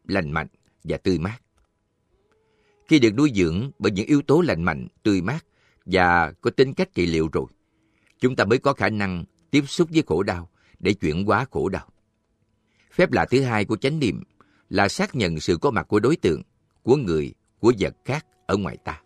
lành 0.05 0.31
mạnh 0.31 0.49
và 0.85 0.97
tươi 0.97 1.19
mát. 1.19 1.39
Khi 2.89 2.99
được 2.99 3.15
nuôi 3.17 3.33
dưỡng 3.35 3.71
bởi 3.79 3.93
những 3.93 4.07
yếu 4.07 4.23
tố 4.23 4.41
lành 4.41 4.62
mạnh, 4.62 4.89
tươi 5.03 5.23
mát 5.23 5.45
và 5.87 6.33
có 6.41 6.51
tính 6.51 6.75
cách 6.75 6.95
trị 6.95 7.07
liệu 7.07 7.29
rồi, 7.33 7.47
chúng 8.19 8.37
ta 8.37 8.45
mới 8.45 8.59
có 8.59 8.73
khả 8.73 8.89
năng 8.89 9.25
tiếp 9.51 9.65
xúc 9.67 9.89
với 9.93 10.03
khổ 10.07 10.23
đau 10.23 10.49
để 10.79 10.93
chuyển 10.93 11.25
hóa 11.27 11.47
khổ 11.51 11.69
đau. 11.69 11.89
Phép 12.93 13.12
lạ 13.12 13.25
thứ 13.31 13.43
hai 13.43 13.65
của 13.65 13.77
chánh 13.77 13.99
niệm 13.99 14.23
là 14.69 14.89
xác 14.89 15.15
nhận 15.15 15.41
sự 15.41 15.57
có 15.57 15.71
mặt 15.71 15.89
của 15.89 16.01
đối 16.01 16.17
tượng, 16.17 16.43
của 16.83 16.97
người, 16.97 17.35
của 17.59 17.73
vật 17.79 17.95
khác 18.05 18.27
ở 18.47 18.57
ngoài 18.57 18.77
ta. 18.85 19.03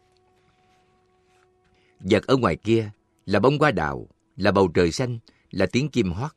Vật 2.00 2.26
ở 2.26 2.36
ngoài 2.36 2.56
kia 2.56 2.90
là 3.26 3.40
bông 3.40 3.58
hoa 3.58 3.70
đào, 3.70 4.08
là 4.36 4.52
bầu 4.52 4.68
trời 4.74 4.92
xanh, 4.92 5.18
là 5.50 5.66
tiếng 5.66 5.88
chim 5.88 6.12
hót. 6.12 6.30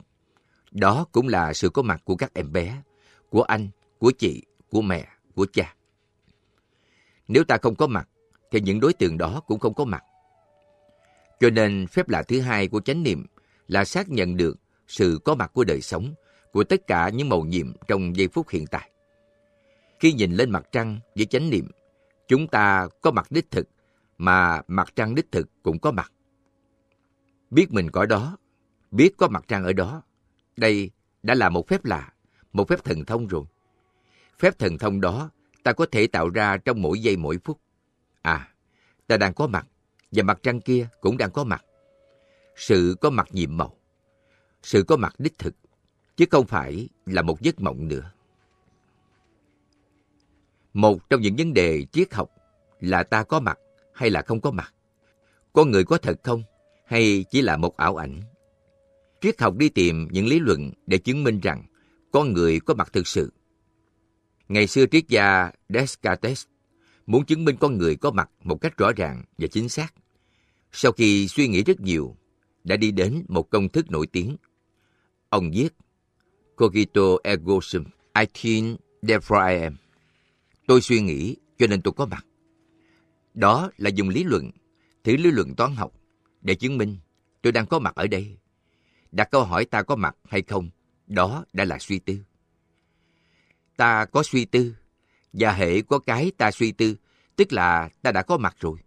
Đó 0.72 1.06
cũng 1.12 1.28
là 1.28 1.54
sự 1.54 1.70
có 1.70 1.82
mặt 1.82 2.02
của 2.06 2.16
các 2.16 2.34
em 2.34 2.52
bé, 2.52 2.82
của 3.30 3.42
anh, 3.42 3.70
của 3.98 4.12
chị, 4.12 4.44
của 4.70 4.82
mẹ, 4.82 5.08
của 5.36 5.48
cha. 5.54 5.76
Nếu 7.28 7.44
ta 7.44 7.58
không 7.62 7.76
có 7.76 7.88
mặt, 7.88 8.10
thì 8.52 8.62
những 8.62 8.80
đối 8.80 8.94
tượng 8.94 9.18
đó 9.18 9.42
cũng 9.48 9.60
không 9.60 9.74
có 9.74 9.86
mặt. 9.86 10.04
Cho 11.40 11.50
nên 11.50 11.88
phép 11.88 12.10
lạ 12.10 12.24
thứ 12.24 12.42
hai 12.42 12.68
của 12.68 12.82
chánh 12.82 13.04
niệm 13.04 13.26
là 13.68 13.86
xác 13.86 14.10
nhận 14.10 14.38
được 14.38 14.58
sự 14.88 15.20
có 15.26 15.36
mặt 15.36 15.52
của 15.54 15.64
đời 15.64 15.82
sống, 15.82 16.14
của 16.52 16.64
tất 16.64 16.88
cả 16.88 17.10
những 17.10 17.30
màu 17.30 17.42
nhiệm 17.42 17.74
trong 17.88 18.16
giây 18.16 18.28
phút 18.28 18.50
hiện 18.50 18.66
tại. 18.68 18.92
Khi 20.00 20.14
nhìn 20.14 20.32
lên 20.32 20.50
mặt 20.50 20.68
trăng 20.72 21.00
với 21.16 21.26
chánh 21.26 21.50
niệm, 21.50 21.72
chúng 22.28 22.48
ta 22.48 22.88
có 23.02 23.12
mặt 23.12 23.28
đích 23.30 23.52
thực, 23.52 23.70
mà 24.18 24.62
mặt 24.68 24.96
trăng 24.96 25.16
đích 25.16 25.32
thực 25.32 25.50
cũng 25.64 25.80
có 25.80 25.92
mặt. 25.92 26.12
Biết 27.50 27.72
mình 27.72 27.92
có 27.92 28.06
đó, 28.06 28.38
biết 28.92 29.18
có 29.18 29.28
mặt 29.28 29.46
trăng 29.48 29.64
ở 29.64 29.74
đó, 29.74 30.02
đây 30.58 30.92
đã 31.24 31.36
là 31.36 31.50
một 31.50 31.68
phép 31.68 31.86
lạ, 31.86 32.14
một 32.54 32.68
phép 32.68 32.84
thần 32.84 33.06
thông 33.06 33.28
rồi. 33.28 33.44
Phép 34.40 34.60
thần 34.60 34.78
thông 34.78 35.02
đó 35.02 35.30
ta 35.64 35.74
có 35.74 35.86
thể 35.92 36.08
tạo 36.08 36.30
ra 36.30 36.58
trong 36.58 36.82
mỗi 36.82 37.00
giây 37.00 37.18
mỗi 37.18 37.38
phút. 37.44 37.60
À, 38.22 38.54
ta 39.08 39.18
đang 39.18 39.34
có 39.34 39.48
mặt, 39.48 39.68
và 40.12 40.24
mặt 40.24 40.40
trăng 40.44 40.62
kia 40.62 40.88
cũng 41.02 41.18
đang 41.18 41.32
có 41.32 41.44
mặt. 41.44 41.66
Sự 42.56 42.96
có 43.02 43.10
mặt 43.10 43.28
nhiệm 43.32 43.58
màu, 43.58 43.78
sự 44.64 44.84
có 44.84 44.98
mặt 44.98 45.16
đích 45.18 45.40
thực, 45.40 45.56
chứ 46.18 46.26
không 46.32 46.46
phải 46.46 46.90
là 47.06 47.22
một 47.22 47.42
giấc 47.42 47.62
mộng 47.62 47.88
nữa. 47.88 48.12
Một 50.74 51.10
trong 51.10 51.22
những 51.22 51.36
vấn 51.36 51.54
đề 51.54 51.86
triết 51.92 52.14
học 52.14 52.32
là 52.80 53.04
ta 53.04 53.24
có 53.24 53.40
mặt 53.40 53.60
hay 53.94 54.10
là 54.10 54.22
không 54.22 54.42
có 54.42 54.52
mặt. 54.52 54.74
Con 55.54 55.72
người 55.72 55.84
có 55.84 55.98
thật 55.98 56.20
không 56.24 56.44
hay 56.86 57.26
chỉ 57.30 57.42
là 57.42 57.58
một 57.58 57.78
ảo 57.78 57.96
ảnh? 57.96 58.22
Triết 59.22 59.42
học 59.42 59.56
đi 59.56 59.70
tìm 59.70 60.08
những 60.12 60.28
lý 60.28 60.40
luận 60.40 60.72
để 60.88 60.98
chứng 60.98 61.24
minh 61.24 61.40
rằng 61.40 61.64
con 62.12 62.34
người 62.34 62.60
có 62.60 62.74
mặt 62.74 62.90
thực 62.94 63.08
sự. 63.08 63.34
Ngày 64.48 64.68
xưa 64.68 64.86
triết 64.92 65.08
gia 65.08 65.52
Descartes 65.70 66.46
muốn 67.10 67.26
chứng 67.26 67.46
minh 67.46 67.56
con 67.60 67.78
người 67.78 67.96
có 67.96 68.12
mặt 68.12 68.30
một 68.44 68.62
cách 68.62 68.78
rõ 68.78 68.92
ràng 68.96 69.24
và 69.38 69.48
chính 69.48 69.70
xác. 69.70 69.94
Sau 70.72 70.92
khi 70.92 71.28
suy 71.28 71.48
nghĩ 71.48 71.64
rất 71.64 71.80
nhiều, 71.82 72.16
đã 72.64 72.78
đi 72.78 72.92
đến 72.92 73.24
một 73.28 73.50
công 73.50 73.70
thức 73.70 73.92
nổi 73.92 74.08
tiếng. 74.08 74.36
Ông 75.30 75.52
viết, 75.52 75.70
Cogito 76.56 77.02
ergo 77.24 77.60
sum, 77.62 77.84
I 78.20 78.26
think 78.34 78.80
therefore 79.02 79.56
I 79.56 79.62
am. 79.62 79.76
Tôi 80.68 80.82
suy 80.82 81.02
nghĩ 81.02 81.36
cho 81.58 81.68
nên 81.68 81.82
tôi 81.82 81.94
có 81.98 82.06
mặt. 82.06 82.26
Đó 83.34 83.72
là 83.78 83.90
dùng 83.90 84.10
lý 84.10 84.24
luận, 84.24 84.52
thử 85.04 85.18
lý 85.18 85.32
luận 85.32 85.56
toán 85.56 85.76
học 85.76 85.94
để 86.42 86.56
chứng 86.56 86.78
minh 86.78 86.98
tôi 87.42 87.52
đang 87.52 87.66
có 87.66 87.80
mặt 87.80 87.96
ở 87.96 88.08
đây. 88.08 88.38
Đặt 89.12 89.32
câu 89.32 89.44
hỏi 89.44 89.66
ta 89.66 89.84
có 89.84 89.96
mặt 89.96 90.16
hay 90.28 90.42
không, 90.42 90.70
đó 91.08 91.46
đã 91.54 91.66
là 91.66 91.78
suy 91.80 92.00
tư. 92.00 92.18
Ta 93.78 94.06
có 94.06 94.24
suy 94.24 94.46
tư, 94.46 94.76
và 95.34 95.54
hệ 95.54 95.82
có 95.82 96.00
cái 96.00 96.32
ta 96.38 96.52
suy 96.52 96.72
tư, 96.72 96.96
tức 97.36 97.54
là 97.54 97.90
ta 98.02 98.12
đã 98.12 98.22
có 98.24 98.38
mặt 98.38 98.56
rồi. 98.60 98.78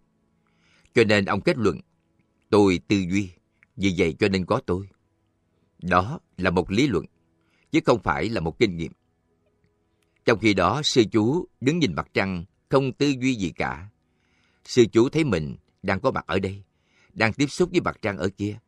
Cho 0.95 1.05
nên 1.05 1.25
ông 1.25 1.41
kết 1.41 1.59
luận, 1.59 1.81
tôi 2.51 2.81
tư 2.89 2.97
duy, 2.97 3.31
vì 3.77 3.95
vậy 3.99 4.17
cho 4.19 4.29
nên 4.29 4.47
có 4.47 4.61
tôi. 4.67 4.89
Đó 5.83 6.21
là 6.37 6.51
một 6.51 6.71
lý 6.71 6.87
luận, 6.87 7.05
chứ 7.71 7.81
không 7.85 8.03
phải 8.03 8.29
là 8.29 8.41
một 8.41 8.59
kinh 8.59 8.77
nghiệm. 8.77 8.93
Trong 10.25 10.39
khi 10.39 10.55
đó, 10.55 10.83
sư 10.85 11.05
chú 11.13 11.47
đứng 11.61 11.79
nhìn 11.79 11.95
mặt 11.95 12.09
trăng, 12.15 12.45
không 12.69 12.93
tư 12.93 13.15
duy 13.21 13.35
gì 13.35 13.51
cả. 13.51 13.89
Sư 14.65 14.85
chú 14.93 15.09
thấy 15.09 15.25
mình 15.25 15.57
đang 15.83 16.01
có 16.01 16.11
mặt 16.11 16.25
ở 16.27 16.39
đây, 16.39 16.63
đang 17.13 17.33
tiếp 17.33 17.47
xúc 17.47 17.69
với 17.73 17.81
mặt 17.81 17.99
trăng 18.03 18.19
ở 18.19 18.29
kia. 18.37 18.59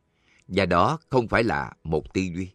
Và 0.47 0.65
đó 0.65 0.99
không 1.09 1.27
phải 1.27 1.43
là 1.43 1.73
một 1.83 2.13
tư 2.13 2.21
duy. 2.21 2.49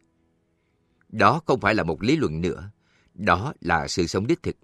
Đó 1.09 1.43
không 1.47 1.61
phải 1.61 1.75
là 1.75 1.83
một 1.83 2.03
lý 2.03 2.17
luận 2.17 2.41
nữa. 2.41 2.71
Đó 3.15 3.53
là 3.61 3.89
sự 3.89 4.07
sống 4.07 4.27
đích 4.27 4.43
thực. 4.43 4.57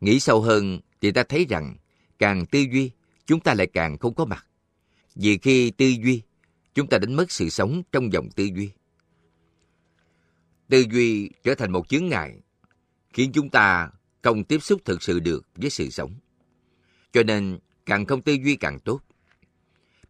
Nghĩ 0.00 0.20
sâu 0.20 0.40
hơn 0.40 0.80
thì 1.00 1.12
ta 1.12 1.22
thấy 1.22 1.46
rằng 1.48 1.76
càng 2.18 2.46
tư 2.46 2.58
duy, 2.72 2.90
chúng 3.26 3.40
ta 3.40 3.54
lại 3.54 3.66
càng 3.66 3.98
không 3.98 4.14
có 4.14 4.24
mặt. 4.24 4.46
Vì 5.14 5.38
khi 5.38 5.70
tư 5.70 5.86
duy, 5.86 6.22
chúng 6.74 6.86
ta 6.86 6.98
đánh 6.98 7.14
mất 7.14 7.30
sự 7.30 7.48
sống 7.48 7.82
trong 7.92 8.12
dòng 8.12 8.30
tư 8.30 8.44
duy. 8.44 8.70
Tư 10.68 10.84
duy 10.92 11.30
trở 11.44 11.54
thành 11.54 11.72
một 11.72 11.88
chướng 11.88 12.08
ngại, 12.08 12.40
khiến 13.12 13.30
chúng 13.34 13.50
ta 13.50 13.90
không 14.22 14.44
tiếp 14.44 14.62
xúc 14.62 14.80
thực 14.84 15.02
sự 15.02 15.20
được 15.20 15.46
với 15.54 15.70
sự 15.70 15.90
sống. 15.90 16.14
Cho 17.12 17.22
nên, 17.22 17.58
càng 17.86 18.06
không 18.06 18.22
tư 18.22 18.32
duy 18.32 18.56
càng 18.56 18.80
tốt. 18.80 19.00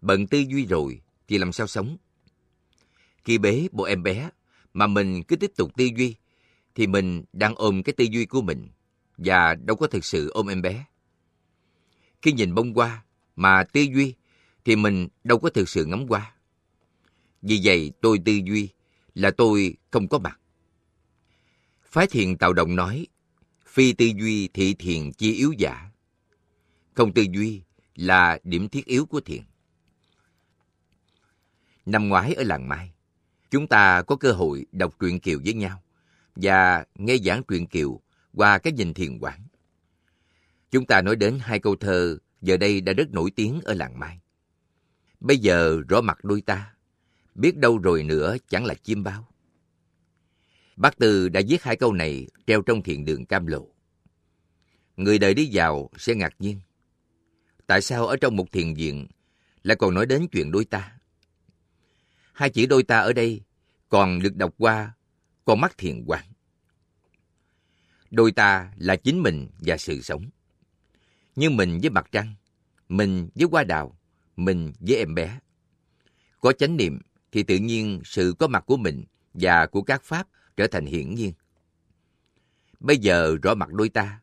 Bận 0.00 0.26
tư 0.26 0.38
duy 0.38 0.66
rồi, 0.66 1.00
thì 1.28 1.38
làm 1.38 1.52
sao 1.52 1.66
sống? 1.66 1.96
Khi 3.24 3.38
bế 3.38 3.68
bộ 3.72 3.84
em 3.84 4.02
bé, 4.02 4.30
mà 4.74 4.86
mình 4.86 5.22
cứ 5.22 5.36
tiếp 5.36 5.52
tục 5.56 5.70
tư 5.76 5.88
duy, 5.96 6.14
thì 6.74 6.86
mình 6.86 7.24
đang 7.32 7.54
ôm 7.54 7.82
cái 7.82 7.92
tư 7.92 8.04
duy 8.04 8.26
của 8.26 8.42
mình, 8.42 8.68
và 9.18 9.54
đâu 9.54 9.76
có 9.76 9.86
thực 9.86 10.04
sự 10.04 10.30
ôm 10.30 10.46
em 10.46 10.62
bé. 10.62 10.84
Khi 12.22 12.32
nhìn 12.32 12.54
bông 12.54 12.74
hoa, 12.74 13.04
mà 13.36 13.64
tư 13.64 13.80
duy, 13.80 14.14
thì 14.64 14.76
mình 14.76 15.08
đâu 15.24 15.38
có 15.38 15.50
thực 15.50 15.68
sự 15.68 15.84
ngắm 15.84 16.06
hoa. 16.08 16.34
Vì 17.42 17.60
vậy 17.64 17.92
tôi 18.00 18.18
tư 18.24 18.32
duy 18.32 18.68
là 19.14 19.30
tôi 19.30 19.76
không 19.90 20.08
có 20.08 20.18
mặt. 20.18 20.40
Phái 21.84 22.06
thiền 22.06 22.36
Tạo 22.36 22.52
Động 22.52 22.76
nói, 22.76 23.06
phi 23.66 23.92
tư 23.92 24.06
duy 24.06 24.48
thị 24.48 24.74
thiền 24.74 25.12
chi 25.12 25.32
yếu 25.32 25.52
giả. 25.52 25.90
Không 26.94 27.14
tư 27.14 27.22
duy 27.32 27.62
là 27.94 28.38
điểm 28.44 28.68
thiết 28.68 28.86
yếu 28.86 29.06
của 29.06 29.20
thiền. 29.20 29.42
Năm 31.86 32.08
ngoái 32.08 32.34
ở 32.34 32.42
làng 32.42 32.68
Mai, 32.68 32.92
chúng 33.50 33.66
ta 33.66 34.02
có 34.02 34.16
cơ 34.16 34.32
hội 34.32 34.66
đọc 34.72 34.94
truyện 34.98 35.20
Kiều 35.20 35.40
với 35.44 35.54
nhau 35.54 35.82
và 36.36 36.84
nghe 36.94 37.16
giảng 37.18 37.42
truyện 37.48 37.66
Kiều 37.66 38.00
qua 38.36 38.58
cái 38.58 38.72
nhìn 38.72 38.94
thiền 38.94 39.18
quán. 39.18 39.46
Chúng 40.70 40.86
ta 40.86 41.02
nói 41.02 41.16
đến 41.16 41.38
hai 41.42 41.58
câu 41.58 41.76
thơ 41.76 42.18
giờ 42.40 42.56
đây 42.56 42.80
đã 42.80 42.92
rất 42.92 43.10
nổi 43.10 43.30
tiếng 43.36 43.60
ở 43.64 43.74
làng 43.74 43.98
Mai. 43.98 44.20
Bây 45.20 45.38
giờ 45.38 45.80
rõ 45.88 46.00
mặt 46.00 46.24
đôi 46.24 46.40
ta, 46.40 46.74
biết 47.34 47.56
đâu 47.56 47.78
rồi 47.78 48.02
nữa 48.02 48.36
chẳng 48.48 48.64
là 48.64 48.74
chim 48.74 49.02
bao. 49.02 49.28
Bác 50.76 50.98
Tư 50.98 51.28
đã 51.28 51.40
viết 51.48 51.62
hai 51.62 51.76
câu 51.76 51.92
này 51.92 52.26
treo 52.46 52.62
trong 52.62 52.82
thiền 52.82 53.04
đường 53.04 53.26
Cam 53.26 53.46
Lộ. 53.46 53.68
Người 54.96 55.18
đời 55.18 55.34
đi 55.34 55.50
vào 55.52 55.90
sẽ 55.96 56.14
ngạc 56.14 56.34
nhiên. 56.38 56.60
Tại 57.66 57.82
sao 57.82 58.06
ở 58.06 58.16
trong 58.16 58.36
một 58.36 58.52
thiền 58.52 58.74
viện 58.74 59.06
lại 59.62 59.76
còn 59.76 59.94
nói 59.94 60.06
đến 60.06 60.26
chuyện 60.32 60.50
đôi 60.50 60.64
ta? 60.64 60.92
Hai 62.32 62.50
chữ 62.50 62.66
đôi 62.66 62.82
ta 62.82 62.98
ở 62.98 63.12
đây 63.12 63.40
còn 63.88 64.18
được 64.18 64.36
đọc 64.36 64.54
qua 64.58 64.92
con 65.44 65.60
mắt 65.60 65.78
thiền 65.78 66.04
quang. 66.04 66.26
Đôi 68.10 68.32
ta 68.32 68.72
là 68.76 68.96
chính 68.96 69.22
mình 69.22 69.48
và 69.58 69.76
sự 69.76 70.00
sống. 70.02 70.24
Như 71.36 71.50
mình 71.50 71.78
với 71.80 71.90
mặt 71.90 72.08
trăng, 72.12 72.34
mình 72.88 73.28
với 73.34 73.48
hoa 73.50 73.64
đào, 73.64 73.98
mình 74.36 74.72
với 74.80 74.96
em 74.96 75.14
bé. 75.14 75.38
Có 76.40 76.52
chánh 76.52 76.76
niệm 76.76 76.98
thì 77.32 77.42
tự 77.42 77.56
nhiên 77.56 78.00
sự 78.04 78.34
có 78.38 78.46
mặt 78.46 78.64
của 78.66 78.76
mình 78.76 79.04
và 79.34 79.66
của 79.66 79.82
các 79.82 80.02
pháp 80.02 80.28
trở 80.56 80.66
thành 80.66 80.86
hiển 80.86 81.14
nhiên. 81.14 81.32
Bây 82.80 82.98
giờ 82.98 83.36
rõ 83.42 83.54
mặt 83.54 83.72
đôi 83.72 83.88
ta, 83.88 84.20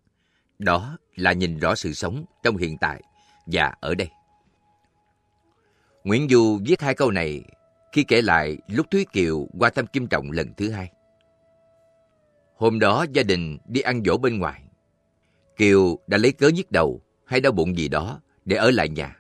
đó 0.60 0.98
là 1.16 1.34
nhìn 1.34 1.60
rõ 1.60 1.76
sự 1.76 1.94
sống 1.94 2.26
trong 2.44 2.58
hiện 2.58 2.78
tại 2.78 3.04
và 3.46 3.74
ở 3.80 3.96
đây. 3.96 4.10
Nguyễn 6.04 6.28
Du 6.30 6.60
viết 6.66 6.82
hai 6.82 6.96
câu 6.96 7.12
này 7.12 7.44
khi 7.92 8.04
kể 8.04 8.22
lại 8.22 8.58
lúc 8.68 8.88
Thúy 8.92 9.06
Kiều 9.14 9.48
qua 9.60 9.70
thăm 9.70 9.88
Kim 9.88 10.08
Trọng 10.08 10.32
lần 10.32 10.54
thứ 10.58 10.70
hai. 10.70 10.92
Hôm 12.64 12.80
đó 12.80 13.06
gia 13.14 13.24
đình 13.24 13.58
đi 13.68 13.82
ăn 13.82 14.02
dỗ 14.06 14.18
bên 14.18 14.40
ngoài. 14.40 14.64
Kiều 15.58 16.00
đã 16.08 16.18
lấy 16.18 16.32
cớ 16.32 16.50
nhức 16.50 16.72
đầu 16.72 17.02
hay 17.26 17.42
đau 17.42 17.52
bụng 17.52 17.78
gì 17.78 17.88
đó 17.88 18.22
để 18.46 18.56
ở 18.56 18.72
lại 18.72 18.90
nhà, 18.90 19.18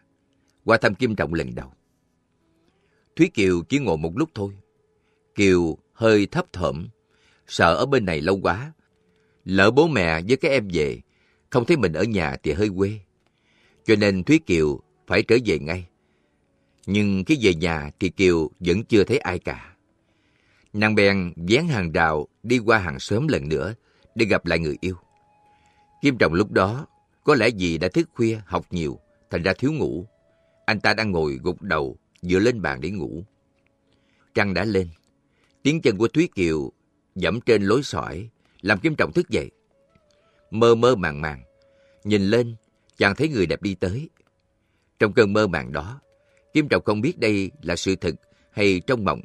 qua 0.66 0.78
thăm 0.78 0.96
Kim 0.96 1.16
Trọng 1.16 1.34
lần 1.34 1.56
đầu. 1.56 1.74
Thúy 3.16 3.32
Kiều 3.34 3.62
chỉ 3.70 3.80
ngồi 3.80 3.98
một 3.98 4.18
lúc 4.18 4.30
thôi. 4.34 4.54
Kiều 5.36 5.78
hơi 5.94 6.26
thấp 6.26 6.54
thởm, 6.54 6.88
sợ 7.48 7.76
ở 7.76 7.86
bên 7.86 8.06
này 8.06 8.22
lâu 8.22 8.40
quá. 8.42 8.74
Lỡ 9.46 9.72
bố 9.72 9.88
mẹ 9.88 10.22
với 10.22 10.38
các 10.38 10.52
em 10.52 10.68
về, 10.74 11.02
không 11.50 11.66
thấy 11.66 11.78
mình 11.78 11.94
ở 11.94 12.04
nhà 12.04 12.38
thì 12.44 12.54
hơi 12.54 12.70
quê. 12.78 13.00
Cho 13.86 13.96
nên 13.96 14.24
Thúy 14.24 14.40
Kiều 14.40 14.80
phải 15.08 15.24
trở 15.24 15.38
về 15.46 15.60
ngay. 15.60 15.88
Nhưng 16.86 17.24
khi 17.24 17.38
về 17.42 17.54
nhà 17.54 17.92
thì 18.00 18.10
Kiều 18.10 18.52
vẫn 18.60 18.84
chưa 18.84 19.04
thấy 19.04 19.18
ai 19.18 19.40
cả. 19.40 19.73
Nàng 20.74 20.96
bèn 20.96 21.34
dán 21.36 21.68
hàng 21.68 21.92
rào 21.92 22.28
đi 22.44 22.60
qua 22.60 22.78
hàng 22.78 23.00
xóm 23.00 23.28
lần 23.28 23.50
nữa 23.50 23.74
để 24.16 24.26
gặp 24.26 24.46
lại 24.46 24.60
người 24.60 24.78
yêu. 24.82 24.96
Kim 26.02 26.18
Trọng 26.18 26.34
lúc 26.34 26.52
đó 26.52 26.88
có 27.24 27.36
lẽ 27.36 27.50
vì 27.58 27.78
đã 27.78 27.88
thức 27.88 28.10
khuya 28.14 28.40
học 28.46 28.66
nhiều 28.70 29.00
thành 29.30 29.44
ra 29.44 29.54
thiếu 29.54 29.72
ngủ. 29.72 30.06
Anh 30.66 30.80
ta 30.80 30.94
đang 30.94 31.12
ngồi 31.12 31.40
gục 31.44 31.62
đầu 31.62 31.98
dựa 32.22 32.40
lên 32.40 32.62
bàn 32.62 32.82
để 32.82 32.90
ngủ. 32.90 33.24
Trăng 34.34 34.54
đã 34.54 34.64
lên. 34.64 34.88
Tiếng 35.64 35.82
chân 35.82 35.98
của 35.98 36.08
Thúy 36.08 36.30
Kiều 36.36 36.72
dẫm 37.16 37.42
trên 37.42 37.64
lối 37.64 37.84
sỏi 37.84 38.30
làm 38.62 38.80
Kim 38.80 38.96
Trọng 38.96 39.12
thức 39.12 39.30
dậy. 39.30 39.52
Mơ 40.52 40.76
mơ 40.76 40.96
màng 40.96 41.22
màng, 41.22 41.44
Nhìn 42.04 42.22
lên, 42.22 42.56
chàng 42.98 43.16
thấy 43.16 43.30
người 43.30 43.46
đẹp 43.46 43.62
đi 43.62 43.76
tới. 43.76 44.10
Trong 45.00 45.14
cơn 45.14 45.34
mơ 45.34 45.48
màng 45.48 45.72
đó, 45.72 46.02
Kim 46.54 46.68
Trọng 46.68 46.84
không 46.84 47.02
biết 47.02 47.20
đây 47.20 47.52
là 47.62 47.76
sự 47.76 47.96
thật 47.96 48.16
hay 48.52 48.82
trong 48.88 49.06
mộng. 49.06 49.22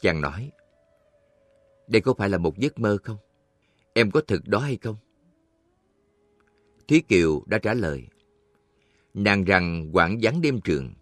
Chàng 0.00 0.20
nói, 0.20 0.50
đây 1.92 2.02
có 2.02 2.14
phải 2.14 2.28
là 2.28 2.38
một 2.38 2.58
giấc 2.58 2.78
mơ 2.78 2.98
không? 3.04 3.16
Em 3.92 4.10
có 4.10 4.20
thực 4.20 4.48
đó 4.48 4.58
hay 4.58 4.76
không? 4.76 4.96
Thúy 6.88 7.02
Kiều 7.08 7.42
đã 7.46 7.58
trả 7.58 7.74
lời, 7.74 8.06
nàng 9.14 9.44
rằng 9.44 9.90
quảng 9.92 10.18
vắng 10.22 10.40
đêm 10.40 10.60
trường, 10.60 10.94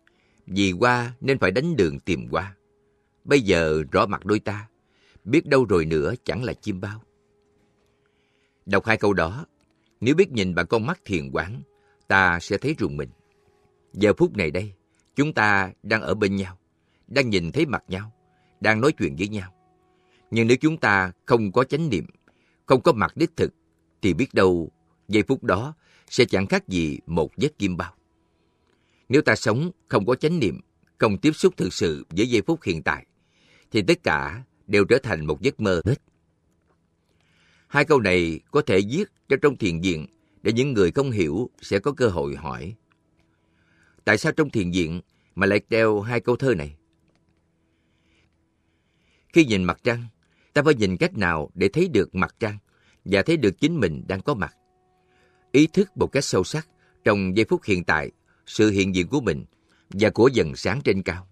vì 0.47 0.73
qua 0.73 1.13
nên 1.21 1.39
phải 1.39 1.51
đánh 1.51 1.77
đường 1.77 2.01
tìm 2.01 2.29
qua. 2.31 2.57
Bây 3.25 3.41
giờ 3.41 3.83
rõ 3.93 4.07
mặt 4.07 4.25
đôi 4.25 4.39
ta, 4.39 4.69
biết 5.25 5.47
đâu 5.47 5.65
rồi 5.65 5.85
nữa 5.85 6.15
chẳng 6.25 6.45
là 6.45 6.53
chim 6.53 6.81
bao. 6.81 7.03
Đọc 8.67 8.87
hai 8.87 8.97
câu 8.97 9.13
đó, 9.13 9.47
nếu 10.01 10.15
biết 10.15 10.33
nhìn 10.33 10.55
bằng 10.55 10.67
con 10.67 10.87
mắt 10.87 11.01
thiền 11.05 11.31
quán, 11.33 11.63
ta 12.09 12.39
sẽ 12.41 12.59
thấy 12.59 12.75
rùng 12.79 12.97
mình. 12.97 13.11
Giờ 13.93 14.13
phút 14.17 14.37
này 14.37 14.51
đây, 14.51 14.73
chúng 15.17 15.33
ta 15.33 15.73
đang 15.83 16.03
ở 16.03 16.15
bên 16.15 16.37
nhau, 16.37 16.59
đang 17.09 17.31
nhìn 17.31 17.53
thấy 17.53 17.67
mặt 17.67 17.85
nhau, 17.89 18.13
đang 18.61 18.81
nói 18.81 18.93
chuyện 18.93 19.17
với 19.19 19.29
nhau. 19.29 19.55
Nhưng 20.31 20.47
nếu 20.47 20.57
chúng 20.57 20.77
ta 20.77 21.13
không 21.27 21.53
có 21.53 21.65
chánh 21.65 21.91
niệm, 21.91 22.07
không 22.67 22.83
có 22.83 22.93
mặt 22.93 23.17
đích 23.17 23.37
thực, 23.37 23.55
thì 24.03 24.15
biết 24.15 24.35
đâu 24.35 24.71
giây 25.09 25.23
phút 25.23 25.45
đó 25.45 25.75
sẽ 26.11 26.25
chẳng 26.25 26.47
khác 26.47 26.69
gì 26.69 26.99
một 27.07 27.31
vết 27.37 27.59
kim 27.59 27.77
bao. 27.77 27.95
Nếu 29.09 29.23
ta 29.23 29.37
sống 29.37 29.71
không 29.89 30.07
có 30.07 30.15
chánh 30.15 30.39
niệm, 30.39 30.61
không 30.99 31.19
tiếp 31.19 31.33
xúc 31.33 31.57
thực 31.57 31.73
sự 31.73 32.07
với 32.11 32.29
giây 32.29 32.43
phút 32.47 32.63
hiện 32.63 32.83
tại, 32.83 33.07
thì 33.71 33.83
tất 33.83 34.03
cả 34.03 34.45
đều 34.67 34.85
trở 34.85 34.99
thành 35.03 35.27
một 35.27 35.41
giấc 35.41 35.61
mơ 35.61 35.83
hết. 35.85 35.97
Hai 37.67 37.85
câu 37.85 38.01
này 38.01 38.41
có 38.51 38.63
thể 38.63 38.81
viết 38.91 39.05
cho 39.29 39.37
trong 39.43 39.57
thiền 39.57 39.81
viện 39.81 40.07
để 40.43 40.53
những 40.53 40.73
người 40.73 40.91
không 40.91 41.11
hiểu 41.11 41.51
sẽ 41.61 41.79
có 41.79 41.93
cơ 41.93 42.09
hội 42.09 42.37
hỏi. 42.37 42.75
Tại 44.05 44.19
sao 44.19 44.33
trong 44.33 44.51
thiền 44.51 44.71
viện 44.71 45.01
mà 45.35 45.47
lại 45.47 45.61
treo 45.71 46.01
hai 46.01 46.21
câu 46.21 46.37
thơ 46.37 46.55
này? 46.55 46.77
Khi 49.33 49.45
nhìn 49.45 49.65
mặt 49.65 49.81
trăng, 49.83 50.05
ta 50.53 50.63
phải 50.63 50.75
nhìn 50.75 50.97
cách 50.97 51.17
nào 51.17 51.51
để 51.55 51.69
thấy 51.69 51.89
được 51.89 52.15
mặt 52.15 52.35
trăng 52.41 52.59
và 53.05 53.23
thấy 53.23 53.37
được 53.37 53.61
chính 53.61 53.81
mình 53.81 54.05
đang 54.09 54.21
có 54.21 54.35
mặt. 54.35 54.57
Ý 55.53 55.67
thức 55.67 55.97
một 55.97 56.07
cách 56.07 56.25
sâu 56.25 56.45
sắc 56.45 56.69
trong 57.05 57.37
giây 57.37 57.47
phút 57.49 57.65
hiện 57.65 57.85
tại, 57.85 58.11
sự 58.47 58.71
hiện 58.71 58.95
diện 58.95 59.09
của 59.09 59.21
mình 59.21 59.45
và 59.91 60.11
của 60.11 60.29
dần 60.29 60.57
sáng 60.57 60.81
trên 60.85 61.03
cao. 61.03 61.27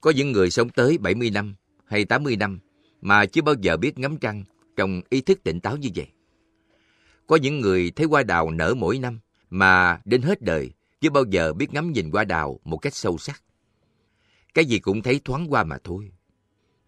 Có 0.00 0.10
những 0.10 0.32
người 0.32 0.50
sống 0.50 0.68
tới 0.68 0.98
70 0.98 1.30
năm 1.30 1.54
hay 1.84 2.04
80 2.04 2.36
năm 2.36 2.58
mà 3.00 3.26
chưa 3.26 3.42
bao 3.42 3.54
giờ 3.60 3.76
biết 3.76 3.98
ngắm 3.98 4.16
trăng 4.16 4.44
trong 4.76 5.00
ý 5.10 5.20
thức 5.20 5.42
tỉnh 5.44 5.60
táo 5.60 5.76
như 5.76 5.88
vậy. 5.94 6.06
Có 7.26 7.36
những 7.36 7.60
người 7.60 7.90
thấy 7.90 8.06
hoa 8.06 8.22
đào 8.22 8.50
nở 8.50 8.74
mỗi 8.74 8.98
năm 8.98 9.20
mà 9.50 10.00
đến 10.04 10.22
hết 10.22 10.42
đời 10.42 10.70
chưa 11.00 11.10
bao 11.10 11.24
giờ 11.30 11.52
biết 11.52 11.72
ngắm 11.72 11.92
nhìn 11.92 12.10
hoa 12.10 12.24
đào 12.24 12.60
một 12.64 12.78
cách 12.78 12.94
sâu 12.94 13.18
sắc. 13.18 13.42
Cái 14.54 14.64
gì 14.64 14.78
cũng 14.78 15.02
thấy 15.02 15.20
thoáng 15.24 15.52
qua 15.52 15.64
mà 15.64 15.78
thôi. 15.84 16.10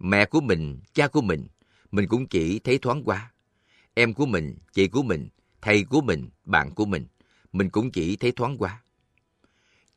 Mẹ 0.00 0.26
của 0.26 0.40
mình, 0.40 0.80
cha 0.92 1.08
của 1.08 1.20
mình, 1.20 1.46
mình 1.90 2.08
cũng 2.08 2.26
chỉ 2.26 2.58
thấy 2.58 2.78
thoáng 2.78 3.02
qua. 3.04 3.32
Em 3.94 4.14
của 4.14 4.26
mình, 4.26 4.56
chị 4.72 4.88
của 4.88 5.02
mình, 5.02 5.28
thầy 5.62 5.84
của 5.84 6.00
mình, 6.00 6.30
bạn 6.44 6.74
của 6.74 6.84
mình, 6.84 7.06
mình 7.52 7.70
cũng 7.70 7.90
chỉ 7.90 8.16
thấy 8.16 8.32
thoáng 8.32 8.58
qua. 8.58 8.82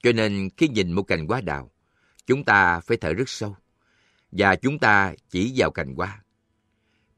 Cho 0.04 0.12
nên 0.12 0.50
khi 0.58 0.68
nhìn 0.68 0.92
một 0.92 1.04
cành 1.04 1.28
hoa 1.28 1.42
đào, 1.42 1.72
chúng 2.26 2.44
ta 2.44 2.80
phải 2.80 2.98
thở 2.98 3.14
rất 3.14 3.30
sâu. 3.30 3.56
Và 4.32 4.56
chúng 4.56 4.80
ta 4.80 5.14
chỉ 5.30 5.54
vào 5.56 5.72
cành 5.72 5.96
hoa. 5.96 6.24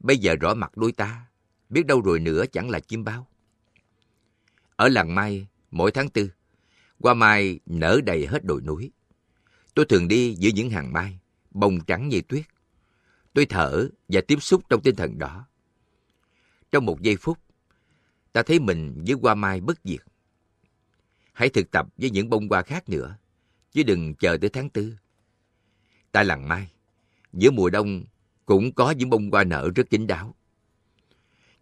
Bây 0.00 0.18
giờ 0.18 0.34
rõ 0.40 0.54
mặt 0.54 0.76
đôi 0.76 0.92
ta, 0.92 1.26
biết 1.68 1.86
đâu 1.86 2.00
rồi 2.00 2.20
nữa 2.20 2.44
chẳng 2.52 2.70
là 2.70 2.80
chim 2.80 3.04
bao. 3.04 3.26
Ở 4.76 4.88
làng 4.88 5.14
Mai, 5.14 5.46
mỗi 5.70 5.90
tháng 5.90 6.08
tư, 6.08 6.30
hoa 7.00 7.14
mai 7.14 7.60
nở 7.66 8.00
đầy 8.04 8.26
hết 8.26 8.44
đồi 8.44 8.60
núi. 8.60 8.90
Tôi 9.74 9.84
thường 9.84 10.08
đi 10.08 10.34
giữa 10.34 10.50
những 10.54 10.70
hàng 10.70 10.92
mai, 10.92 11.18
bông 11.50 11.84
trắng 11.84 12.08
như 12.08 12.20
tuyết. 12.20 12.44
Tôi 13.36 13.46
thở 13.46 13.88
và 14.08 14.20
tiếp 14.20 14.42
xúc 14.42 14.62
trong 14.68 14.82
tinh 14.82 14.96
thần 14.96 15.18
đó. 15.18 15.46
Trong 16.72 16.86
một 16.86 17.00
giây 17.00 17.16
phút, 17.16 17.38
ta 18.32 18.42
thấy 18.42 18.58
mình 18.60 19.04
với 19.06 19.16
hoa 19.22 19.34
mai 19.34 19.60
bất 19.60 19.78
diệt. 19.84 20.00
Hãy 21.32 21.48
thực 21.48 21.70
tập 21.70 21.86
với 21.98 22.10
những 22.10 22.30
bông 22.30 22.48
hoa 22.48 22.62
khác 22.62 22.88
nữa, 22.88 23.16
chứ 23.72 23.82
đừng 23.82 24.14
chờ 24.14 24.38
tới 24.40 24.50
tháng 24.50 24.70
tư. 24.70 24.96
Tại 26.12 26.24
làng 26.24 26.48
mai, 26.48 26.72
giữa 27.32 27.50
mùa 27.50 27.70
đông 27.70 28.04
cũng 28.46 28.72
có 28.72 28.90
những 28.90 29.10
bông 29.10 29.30
hoa 29.30 29.44
nở 29.44 29.70
rất 29.74 29.90
kín 29.90 30.06
đáo. 30.06 30.34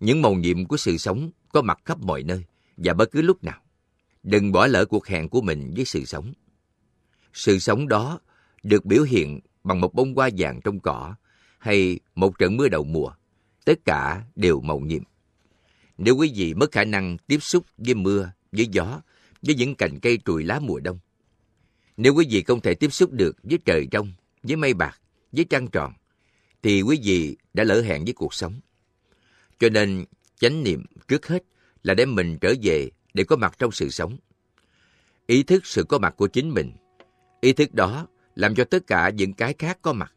Những 0.00 0.22
màu 0.22 0.34
nhiệm 0.34 0.66
của 0.66 0.76
sự 0.76 0.98
sống 0.98 1.30
có 1.52 1.62
mặt 1.62 1.78
khắp 1.84 1.98
mọi 2.00 2.22
nơi 2.22 2.44
và 2.76 2.94
bất 2.94 3.10
cứ 3.10 3.22
lúc 3.22 3.44
nào. 3.44 3.60
Đừng 4.22 4.52
bỏ 4.52 4.66
lỡ 4.66 4.84
cuộc 4.84 5.06
hẹn 5.06 5.28
của 5.28 5.40
mình 5.40 5.72
với 5.76 5.84
sự 5.84 6.04
sống. 6.04 6.32
Sự 7.32 7.58
sống 7.58 7.88
đó 7.88 8.20
được 8.62 8.84
biểu 8.84 9.02
hiện 9.02 9.40
bằng 9.64 9.80
một 9.80 9.94
bông 9.94 10.14
hoa 10.14 10.30
vàng 10.38 10.60
trong 10.64 10.80
cỏ 10.80 11.14
hay 11.64 11.98
một 12.14 12.38
trận 12.38 12.56
mưa 12.56 12.68
đầu 12.68 12.84
mùa. 12.84 13.10
Tất 13.64 13.84
cả 13.84 14.24
đều 14.36 14.60
màu 14.60 14.80
nhiệm. 14.80 15.02
Nếu 15.98 16.16
quý 16.16 16.32
vị 16.34 16.54
mất 16.54 16.72
khả 16.72 16.84
năng 16.84 17.18
tiếp 17.18 17.38
xúc 17.42 17.66
với 17.78 17.94
mưa, 17.94 18.32
với 18.52 18.66
gió, 18.66 19.00
với 19.42 19.54
những 19.54 19.74
cành 19.74 20.00
cây 20.00 20.18
trùi 20.24 20.44
lá 20.44 20.58
mùa 20.58 20.80
đông, 20.80 20.98
nếu 21.96 22.14
quý 22.14 22.26
vị 22.30 22.42
không 22.42 22.60
thể 22.60 22.74
tiếp 22.74 22.92
xúc 22.92 23.12
được 23.12 23.36
với 23.42 23.58
trời 23.64 23.88
trong, 23.90 24.12
với 24.42 24.56
mây 24.56 24.74
bạc, 24.74 25.00
với 25.32 25.44
trăng 25.44 25.68
tròn, 25.68 25.92
thì 26.62 26.82
quý 26.82 27.00
vị 27.02 27.36
đã 27.54 27.64
lỡ 27.64 27.82
hẹn 27.82 28.04
với 28.04 28.12
cuộc 28.12 28.34
sống. 28.34 28.60
Cho 29.58 29.68
nên, 29.68 30.04
chánh 30.38 30.62
niệm 30.62 30.84
trước 31.08 31.26
hết 31.26 31.42
là 31.82 31.94
đem 31.94 32.14
mình 32.14 32.38
trở 32.40 32.54
về 32.62 32.90
để 33.14 33.24
có 33.24 33.36
mặt 33.36 33.56
trong 33.58 33.72
sự 33.72 33.90
sống. 33.90 34.16
Ý 35.26 35.42
thức 35.42 35.66
sự 35.66 35.84
có 35.88 35.98
mặt 35.98 36.14
của 36.16 36.26
chính 36.26 36.50
mình. 36.50 36.72
Ý 37.40 37.52
thức 37.52 37.74
đó 37.74 38.06
làm 38.34 38.54
cho 38.54 38.64
tất 38.64 38.86
cả 38.86 39.10
những 39.10 39.32
cái 39.32 39.54
khác 39.58 39.78
có 39.82 39.92
mặt. 39.92 40.14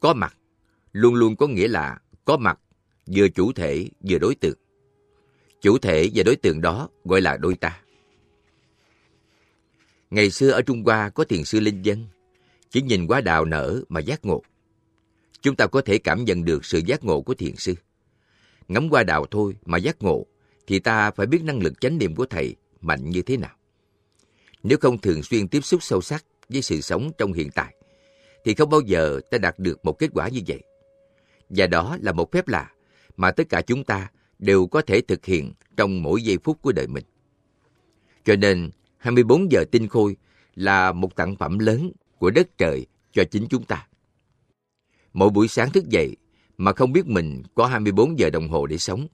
Có 0.00 0.14
mặt 0.14 0.36
luôn 0.92 1.14
luôn 1.14 1.36
có 1.36 1.46
nghĩa 1.46 1.68
là 1.68 1.98
có 2.24 2.36
mặt 2.36 2.58
vừa 3.06 3.28
chủ 3.28 3.52
thể 3.52 3.88
vừa 4.08 4.18
đối 4.18 4.34
tượng. 4.34 4.58
Chủ 5.60 5.78
thể 5.78 6.10
và 6.14 6.22
đối 6.22 6.36
tượng 6.36 6.60
đó 6.60 6.88
gọi 7.04 7.20
là 7.20 7.36
đôi 7.36 7.54
ta. 7.54 7.80
Ngày 10.10 10.30
xưa 10.30 10.50
ở 10.50 10.62
Trung 10.62 10.82
Hoa 10.84 11.10
có 11.10 11.24
thiền 11.24 11.44
sư 11.44 11.60
Linh 11.60 11.82
Dân, 11.82 12.06
chỉ 12.70 12.82
nhìn 12.82 13.06
quá 13.06 13.20
đào 13.20 13.44
nở 13.44 13.82
mà 13.88 14.00
giác 14.00 14.24
ngộ. 14.24 14.42
Chúng 15.40 15.56
ta 15.56 15.66
có 15.66 15.80
thể 15.80 15.98
cảm 15.98 16.24
nhận 16.24 16.44
được 16.44 16.64
sự 16.64 16.80
giác 16.86 17.04
ngộ 17.04 17.20
của 17.20 17.34
thiền 17.34 17.56
sư. 17.56 17.74
Ngắm 18.68 18.88
qua 18.90 19.02
đào 19.02 19.26
thôi 19.30 19.56
mà 19.64 19.78
giác 19.78 20.02
ngộ, 20.02 20.26
thì 20.66 20.78
ta 20.78 21.10
phải 21.10 21.26
biết 21.26 21.42
năng 21.44 21.62
lực 21.62 21.80
chánh 21.80 21.98
niệm 21.98 22.14
của 22.14 22.26
thầy 22.26 22.56
mạnh 22.80 23.10
như 23.10 23.22
thế 23.22 23.36
nào. 23.36 23.56
Nếu 24.62 24.78
không 24.80 24.98
thường 24.98 25.22
xuyên 25.22 25.48
tiếp 25.48 25.60
xúc 25.60 25.82
sâu 25.82 26.00
sắc 26.00 26.24
với 26.48 26.62
sự 26.62 26.80
sống 26.80 27.10
trong 27.18 27.32
hiện 27.32 27.50
tại, 27.54 27.74
thì 28.46 28.54
không 28.54 28.70
bao 28.70 28.80
giờ 28.80 29.20
ta 29.30 29.38
đạt 29.38 29.58
được 29.58 29.84
một 29.84 29.92
kết 29.92 30.10
quả 30.14 30.28
như 30.28 30.40
vậy. 30.46 30.62
Và 31.48 31.66
đó 31.66 31.96
là 32.00 32.12
một 32.12 32.32
phép 32.32 32.48
lạ 32.48 32.70
mà 33.16 33.30
tất 33.30 33.48
cả 33.48 33.62
chúng 33.62 33.84
ta 33.84 34.10
đều 34.38 34.66
có 34.66 34.82
thể 34.82 35.00
thực 35.00 35.24
hiện 35.24 35.52
trong 35.76 36.02
mỗi 36.02 36.22
giây 36.22 36.38
phút 36.44 36.62
của 36.62 36.72
đời 36.72 36.86
mình. 36.86 37.04
Cho 38.24 38.36
nên, 38.36 38.70
24 38.98 39.52
giờ 39.52 39.64
tinh 39.70 39.88
khôi 39.88 40.16
là 40.54 40.92
một 40.92 41.16
tặng 41.16 41.36
phẩm 41.36 41.58
lớn 41.58 41.92
của 42.18 42.30
đất 42.30 42.58
trời 42.58 42.86
cho 43.12 43.24
chính 43.24 43.46
chúng 43.50 43.64
ta. 43.64 43.86
Mỗi 45.12 45.30
buổi 45.30 45.48
sáng 45.48 45.70
thức 45.70 45.88
dậy 45.88 46.16
mà 46.56 46.72
không 46.72 46.92
biết 46.92 47.06
mình 47.06 47.42
có 47.54 47.66
24 47.66 48.18
giờ 48.18 48.30
đồng 48.30 48.48
hồ 48.48 48.66
để 48.66 48.78
sống, 48.78 49.06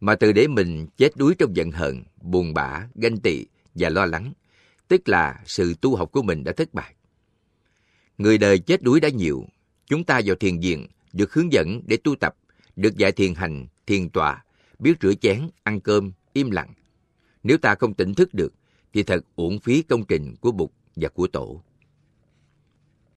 mà 0.00 0.14
từ 0.14 0.32
để 0.32 0.46
mình 0.46 0.86
chết 0.96 1.16
đuối 1.16 1.34
trong 1.38 1.56
giận 1.56 1.70
hờn, 1.70 2.02
buồn 2.22 2.54
bã, 2.54 2.88
ganh 2.94 3.16
tị 3.16 3.46
và 3.74 3.88
lo 3.88 4.06
lắng, 4.06 4.32
tức 4.88 5.08
là 5.08 5.42
sự 5.44 5.74
tu 5.80 5.96
học 5.96 6.12
của 6.12 6.22
mình 6.22 6.44
đã 6.44 6.52
thất 6.52 6.74
bại. 6.74 6.93
Người 8.18 8.38
đời 8.38 8.58
chết 8.58 8.82
đuối 8.82 9.00
đã 9.00 9.08
nhiều, 9.08 9.44
chúng 9.86 10.04
ta 10.04 10.20
vào 10.24 10.36
thiền 10.36 10.60
viện 10.60 10.86
được 11.12 11.34
hướng 11.34 11.52
dẫn 11.52 11.82
để 11.86 11.96
tu 11.96 12.16
tập, 12.16 12.36
được 12.76 12.96
dạy 12.96 13.12
thiền 13.12 13.34
hành, 13.34 13.66
thiền 13.86 14.08
tọa, 14.08 14.44
biết 14.78 14.94
rửa 15.00 15.14
chén, 15.14 15.40
ăn 15.62 15.80
cơm, 15.80 16.12
im 16.32 16.50
lặng. 16.50 16.74
Nếu 17.42 17.58
ta 17.58 17.74
không 17.74 17.94
tỉnh 17.94 18.14
thức 18.14 18.34
được, 18.34 18.54
thì 18.92 19.02
thật 19.02 19.24
uổng 19.36 19.58
phí 19.58 19.82
công 19.82 20.04
trình 20.08 20.34
của 20.40 20.52
Bụt 20.52 20.70
và 20.96 21.08
của 21.08 21.26
Tổ. 21.26 21.62